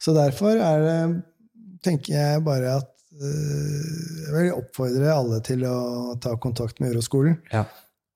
[0.00, 1.00] Så derfor er det
[1.84, 7.38] tenker jeg bare at eh, Jeg vil oppfordre alle til å ta kontakt med Uroskolen
[7.52, 7.64] Ja.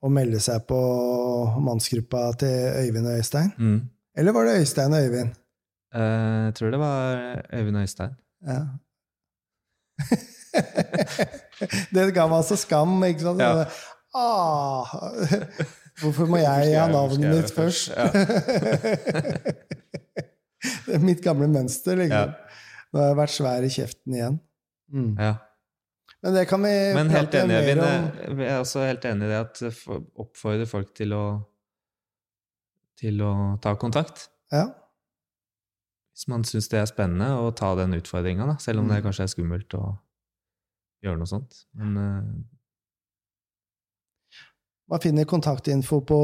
[0.03, 0.81] og melde seg på
[1.63, 3.53] mannsgruppa til Øyvind og Øystein.
[3.59, 3.81] Mm.
[4.19, 5.31] Eller var det Øystein og Øyvind?
[5.95, 8.15] Eh, jeg tror det var Øyvind og Øystein.
[8.47, 8.61] Ja.
[11.95, 13.41] det ga meg altså skam, ikke sant?
[13.41, 13.65] Ja.
[14.13, 14.91] Ah,
[16.03, 17.93] hvorfor må jeg ha navnet mitt først?
[17.97, 18.11] Ja.
[20.87, 22.35] det er mitt gamle mønster, liksom.
[22.93, 24.37] Nå har jeg vært svær i kjeften igjen.
[24.93, 25.15] Mm.
[25.19, 25.33] Ja.
[26.23, 28.39] Men det kan vi Men helt enig, mer om.
[28.39, 31.25] Jeg er også helt enig i det at for- oppfordre folk til å
[33.03, 34.29] til å ta kontakt.
[34.53, 34.69] Ja.
[36.13, 39.07] Hvis man syns det er spennende å ta den utfordringa, selv om det Mm.
[39.09, 39.99] kanskje er skummelt å
[41.03, 41.65] gjøre noe sånt.
[41.75, 42.23] Men uh...
[44.93, 46.19] Man finner kontaktinfo på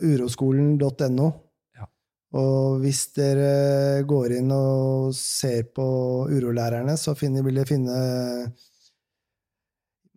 [0.00, 1.28] uroskolen.no.
[2.34, 5.84] Og hvis dere går inn og ser på
[6.34, 7.98] urolærerne, så finner, vil dere finne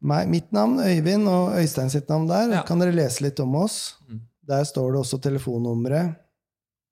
[0.02, 2.56] meg, mitt navn, Øyvind, og Øystein sitt navn der.
[2.60, 2.64] Ja.
[2.68, 3.96] Kan dere lese litt om oss.
[4.08, 4.22] Mm.
[4.48, 6.16] Der står det også telefonnummeret.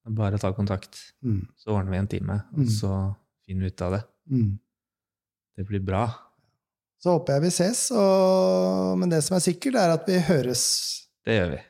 [0.05, 1.47] bare ta kontakt, Mm.
[1.57, 2.61] så ordner vi en time, Mm.
[2.61, 3.15] og så
[3.47, 4.03] finner vi ut av det.
[4.30, 4.59] Mm.
[5.57, 6.03] Det blir bra.
[7.01, 8.97] Så håper jeg vi ses, og...
[8.99, 11.61] men det som er sikkert, er at vi høres Det gjør vi.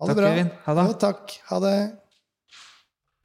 [0.00, 0.28] Ha det Takk, bra.
[0.32, 0.50] Kevin.
[0.64, 0.84] Ha det.
[0.88, 1.34] Ja, takk.
[1.50, 1.74] Ha det.